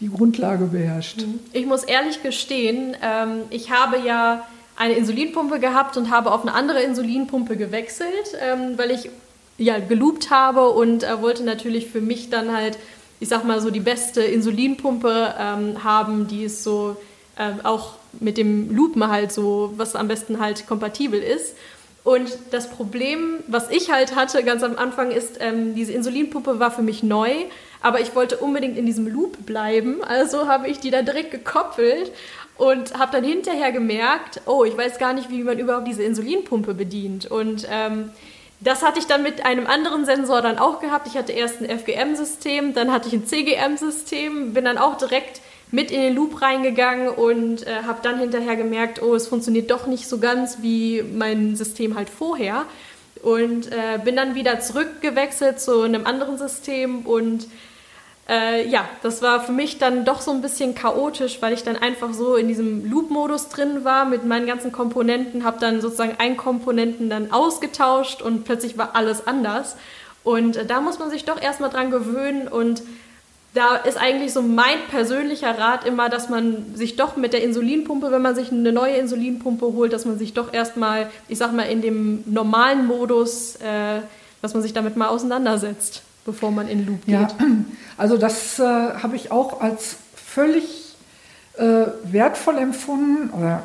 die 0.00 0.08
Grundlage 0.08 0.66
beherrscht. 0.66 1.22
Mhm. 1.22 1.40
Ich 1.52 1.66
muss 1.66 1.84
ehrlich 1.84 2.22
gestehen, 2.22 2.96
ähm, 3.02 3.42
ich 3.50 3.70
habe 3.70 3.98
ja 3.98 4.46
eine 4.76 4.94
Insulinpumpe 4.94 5.60
gehabt 5.60 5.96
und 5.96 6.10
habe 6.10 6.32
auf 6.32 6.42
eine 6.42 6.52
andere 6.54 6.82
Insulinpumpe 6.82 7.56
gewechselt, 7.56 8.36
ähm, 8.40 8.76
weil 8.76 8.90
ich 8.90 9.10
ja 9.56 9.78
geloopt 9.78 10.30
habe 10.30 10.70
und 10.70 11.04
äh, 11.04 11.22
wollte 11.22 11.44
natürlich 11.44 11.88
für 11.88 12.00
mich 12.00 12.30
dann 12.30 12.52
halt 12.52 12.78
ich 13.20 13.28
sag 13.28 13.44
mal 13.44 13.60
so, 13.60 13.70
die 13.70 13.80
beste 13.80 14.22
Insulinpumpe 14.22 15.34
ähm, 15.38 15.84
haben, 15.84 16.26
die 16.26 16.44
ist 16.44 16.62
so 16.62 16.96
ähm, 17.38 17.60
auch 17.62 17.94
mit 18.20 18.36
dem 18.38 18.74
Lupen 18.74 19.08
halt 19.08 19.32
so, 19.32 19.72
was 19.76 19.96
am 19.96 20.08
besten 20.08 20.40
halt 20.40 20.66
kompatibel 20.66 21.20
ist. 21.20 21.56
Und 22.04 22.36
das 22.50 22.68
Problem, 22.68 23.38
was 23.46 23.70
ich 23.70 23.90
halt 23.90 24.14
hatte 24.14 24.44
ganz 24.44 24.62
am 24.62 24.76
Anfang, 24.76 25.10
ist, 25.10 25.38
ähm, 25.40 25.74
diese 25.74 25.92
Insulinpumpe 25.92 26.60
war 26.60 26.70
für 26.70 26.82
mich 26.82 27.02
neu, 27.02 27.30
aber 27.80 28.00
ich 28.00 28.14
wollte 28.14 28.36
unbedingt 28.36 28.76
in 28.76 28.84
diesem 28.84 29.08
Loop 29.08 29.46
bleiben. 29.46 30.04
Also 30.04 30.46
habe 30.46 30.68
ich 30.68 30.80
die 30.80 30.90
da 30.90 31.00
direkt 31.00 31.30
gekoppelt 31.30 32.12
und 32.58 32.98
habe 32.98 33.12
dann 33.12 33.24
hinterher 33.24 33.72
gemerkt, 33.72 34.42
oh, 34.46 34.64
ich 34.64 34.76
weiß 34.76 34.98
gar 34.98 35.14
nicht, 35.14 35.30
wie 35.30 35.42
man 35.42 35.58
überhaupt 35.58 35.88
diese 35.88 36.02
Insulinpumpe 36.02 36.74
bedient. 36.74 37.30
Und 37.30 37.66
ähm, 37.70 38.10
das 38.64 38.82
hatte 38.82 38.98
ich 38.98 39.06
dann 39.06 39.22
mit 39.22 39.44
einem 39.44 39.66
anderen 39.66 40.06
Sensor 40.06 40.40
dann 40.40 40.58
auch 40.58 40.80
gehabt. 40.80 41.06
Ich 41.06 41.16
hatte 41.16 41.32
erst 41.32 41.60
ein 41.60 41.68
FGM-System, 41.78 42.74
dann 42.74 42.90
hatte 42.90 43.08
ich 43.08 43.14
ein 43.14 43.26
CGM-System, 43.26 44.54
bin 44.54 44.64
dann 44.64 44.78
auch 44.78 44.96
direkt 44.96 45.42
mit 45.70 45.90
in 45.90 46.00
den 46.00 46.14
Loop 46.14 46.40
reingegangen 46.40 47.08
und 47.08 47.66
äh, 47.66 47.82
habe 47.86 47.98
dann 48.02 48.18
hinterher 48.18 48.56
gemerkt, 48.56 49.02
oh, 49.02 49.14
es 49.14 49.28
funktioniert 49.28 49.70
doch 49.70 49.86
nicht 49.86 50.08
so 50.08 50.18
ganz 50.18 50.58
wie 50.62 51.02
mein 51.02 51.56
System 51.56 51.94
halt 51.94 52.08
vorher. 52.08 52.64
Und 53.22 53.70
äh, 53.72 53.98
bin 54.02 54.16
dann 54.16 54.34
wieder 54.34 54.60
zurückgewechselt 54.60 55.60
zu 55.60 55.82
einem 55.82 56.06
anderen 56.06 56.38
System 56.38 57.06
und 57.06 57.46
äh, 58.28 58.66
ja, 58.68 58.88
das 59.02 59.20
war 59.20 59.40
für 59.42 59.52
mich 59.52 59.78
dann 59.78 60.04
doch 60.04 60.22
so 60.22 60.30
ein 60.30 60.40
bisschen 60.40 60.74
chaotisch, 60.74 61.38
weil 61.40 61.52
ich 61.52 61.62
dann 61.62 61.76
einfach 61.76 62.14
so 62.14 62.36
in 62.36 62.48
diesem 62.48 62.90
Loop-Modus 62.90 63.48
drin 63.48 63.84
war 63.84 64.06
mit 64.06 64.24
meinen 64.24 64.46
ganzen 64.46 64.72
Komponenten, 64.72 65.44
habe 65.44 65.58
dann 65.60 65.80
sozusagen 65.82 66.16
einen 66.18 66.36
Komponenten 66.36 67.10
dann 67.10 67.32
ausgetauscht 67.32 68.22
und 68.22 68.44
plötzlich 68.44 68.78
war 68.78 68.96
alles 68.96 69.26
anders. 69.26 69.76
Und 70.22 70.56
äh, 70.56 70.64
da 70.64 70.80
muss 70.80 70.98
man 70.98 71.10
sich 71.10 71.24
doch 71.24 71.40
erstmal 71.40 71.70
dran 71.70 71.90
gewöhnen 71.90 72.48
und 72.48 72.82
da 73.52 73.76
ist 73.76 73.98
eigentlich 73.98 74.32
so 74.32 74.42
mein 74.42 74.78
persönlicher 74.90 75.56
Rat 75.56 75.84
immer, 75.84 76.08
dass 76.08 76.28
man 76.28 76.74
sich 76.74 76.96
doch 76.96 77.16
mit 77.16 77.32
der 77.32 77.42
Insulinpumpe, 77.44 78.10
wenn 78.10 78.22
man 78.22 78.34
sich 78.34 78.50
eine 78.50 78.72
neue 78.72 78.96
Insulinpumpe 78.96 79.66
holt, 79.66 79.92
dass 79.92 80.06
man 80.06 80.18
sich 80.18 80.32
doch 80.32 80.52
erstmal, 80.52 81.08
ich 81.28 81.38
sag 81.38 81.52
mal, 81.52 81.64
in 81.64 81.80
dem 81.80 82.24
normalen 82.26 82.86
Modus, 82.86 83.56
äh, 83.56 84.00
dass 84.42 84.54
man 84.54 84.62
sich 84.62 84.72
damit 84.72 84.96
mal 84.96 85.08
auseinandersetzt 85.08 86.02
bevor 86.24 86.50
man 86.50 86.68
in 86.68 86.86
Loop 86.86 87.04
geht. 87.04 87.14
Ja, 87.14 87.28
also 87.96 88.16
das 88.16 88.58
äh, 88.58 88.62
habe 88.62 89.16
ich 89.16 89.30
auch 89.30 89.60
als 89.60 89.96
völlig 90.14 90.96
äh, 91.56 91.86
wertvoll 92.04 92.58
empfunden, 92.58 93.30
oder 93.30 93.64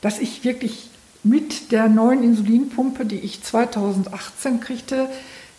dass 0.00 0.18
ich 0.18 0.44
wirklich 0.44 0.90
mit 1.22 1.72
der 1.72 1.88
neuen 1.88 2.22
Insulinpumpe, 2.22 3.04
die 3.04 3.18
ich 3.18 3.42
2018 3.42 4.60
kriegte, 4.60 5.08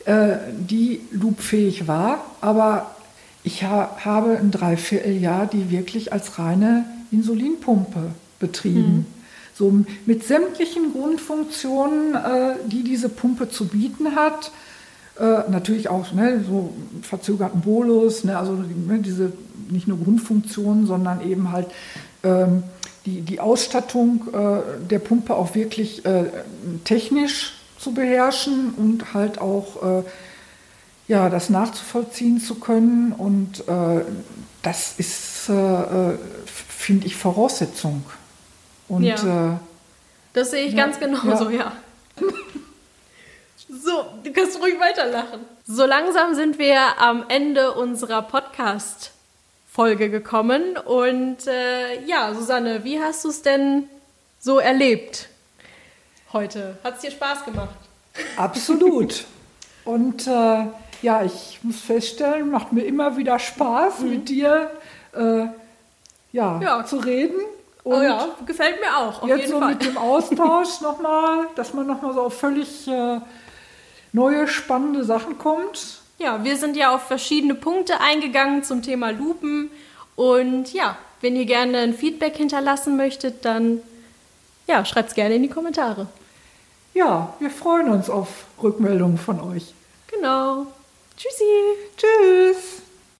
äh, 0.05 0.37
die 0.57 1.01
loopfähig 1.11 1.87
war. 1.87 2.25
Aber 2.41 2.95
ich 3.43 3.63
ha 3.63 3.97
habe 4.03 4.37
ein 4.37 4.51
Dreivierteljahr 4.51 5.47
die 5.47 5.69
wirklich 5.69 6.13
als 6.13 6.39
reine 6.39 6.85
Insulinpumpe 7.11 8.11
betrieben. 8.39 8.97
Mhm. 8.97 9.05
So 9.53 9.83
mit 10.05 10.25
sämtlichen 10.25 10.93
Grundfunktionen, 10.93 12.15
äh, 12.15 12.55
die 12.65 12.83
diese 12.83 13.09
Pumpe 13.09 13.49
zu 13.49 13.67
bieten 13.67 14.15
hat 14.15 14.51
äh, 15.19 15.49
natürlich 15.49 15.89
auch 15.89 16.11
ne, 16.13 16.43
so 16.47 16.73
verzögerten 17.01 17.61
Bolus, 17.61 18.23
ne, 18.23 18.37
also 18.37 18.53
ne, 18.53 18.99
diese 18.99 19.33
nicht 19.69 19.87
nur 19.87 19.99
Grundfunktionen, 19.99 20.85
sondern 20.85 21.21
eben 21.27 21.51
halt 21.51 21.67
ähm, 22.23 22.63
die, 23.05 23.21
die 23.21 23.39
Ausstattung 23.39 24.27
äh, 24.33 24.87
der 24.89 24.99
Pumpe 24.99 25.35
auch 25.35 25.55
wirklich 25.55 26.05
äh, 26.05 26.25
technisch 26.83 27.53
zu 27.77 27.93
beherrschen 27.93 28.73
und 28.75 29.13
halt 29.13 29.39
auch 29.39 30.01
äh, 30.01 30.03
ja, 31.07 31.29
das 31.29 31.49
nachzuvollziehen 31.49 32.39
zu 32.39 32.55
können. 32.55 33.11
Und 33.11 33.67
äh, 33.67 34.05
das 34.61 34.93
ist, 34.97 35.51
finde 36.55 37.07
ich, 37.07 37.15
Voraussetzung. 37.15 38.03
Und, 38.87 39.03
ja. 39.03 39.59
das 40.33 40.51
sehe 40.51 40.65
ich 40.65 40.73
ja, 40.73 40.85
ganz 40.85 40.99
genauso, 40.99 41.49
ja. 41.49 41.59
ja. 41.59 41.71
So, 43.71 44.05
du 44.21 44.33
kannst 44.33 44.59
ruhig 44.61 44.77
weiterlachen. 44.81 45.45
So 45.65 45.85
langsam 45.85 46.35
sind 46.35 46.59
wir 46.59 46.99
am 46.99 47.23
Ende 47.29 47.71
unserer 47.71 48.21
Podcast-Folge 48.21 50.09
gekommen. 50.09 50.75
Und 50.75 51.47
äh, 51.47 52.03
ja, 52.03 52.33
Susanne, 52.33 52.83
wie 52.83 52.99
hast 52.99 53.23
du 53.23 53.29
es 53.29 53.43
denn 53.43 53.87
so 54.39 54.59
erlebt 54.59 55.29
heute? 56.33 56.79
Hat 56.83 56.95
es 56.95 56.99
dir 56.99 57.11
Spaß 57.11 57.45
gemacht? 57.45 57.77
Absolut. 58.35 59.23
Und 59.85 60.27
äh, 60.27 60.65
ja, 61.01 61.23
ich 61.23 61.59
muss 61.63 61.79
feststellen, 61.79 62.51
macht 62.51 62.73
mir 62.73 62.83
immer 62.83 63.15
wieder 63.15 63.39
Spaß, 63.39 63.99
mhm. 63.99 64.09
mit 64.09 64.27
dir 64.27 64.69
äh, 65.15 65.45
ja, 66.33 66.59
ja, 66.61 66.85
zu 66.85 66.97
reden. 66.97 67.39
Und 67.85 67.93
oh 67.93 68.01
ja, 68.01 68.27
gefällt 68.45 68.81
mir 68.81 68.97
auch. 68.97 69.25
jetzt 69.25 69.47
so 69.47 69.59
Fall. 69.59 69.69
mit 69.69 69.85
dem 69.85 69.97
Austausch 69.97 70.81
nochmal, 70.81 71.47
dass 71.55 71.73
man 71.73 71.87
nochmal 71.87 72.13
so 72.13 72.29
völlig 72.29 72.85
äh, 72.89 73.21
neue 74.13 74.47
spannende 74.47 75.03
Sachen 75.03 75.37
kommt. 75.37 76.01
Ja, 76.17 76.43
wir 76.43 76.57
sind 76.57 76.75
ja 76.77 76.93
auf 76.93 77.03
verschiedene 77.03 77.55
Punkte 77.55 77.99
eingegangen 77.99 78.63
zum 78.63 78.81
Thema 78.81 79.11
Lupen. 79.11 79.71
Und 80.15 80.73
ja, 80.73 80.97
wenn 81.21 81.35
ihr 81.35 81.45
gerne 81.45 81.79
ein 81.79 81.93
Feedback 81.93 82.35
hinterlassen 82.37 82.97
möchtet, 82.97 83.45
dann 83.45 83.81
ja, 84.67 84.85
schreibt 84.85 85.09
es 85.09 85.15
gerne 85.15 85.35
in 85.35 85.43
die 85.43 85.49
Kommentare. 85.49 86.07
Ja, 86.93 87.33
wir 87.39 87.49
freuen 87.49 87.89
uns 87.89 88.09
auf 88.09 88.45
Rückmeldungen 88.61 89.17
von 89.17 89.39
euch. 89.39 89.73
Genau. 90.07 90.67
Tschüssi. 91.17 91.43
Tschüss. 91.97 92.80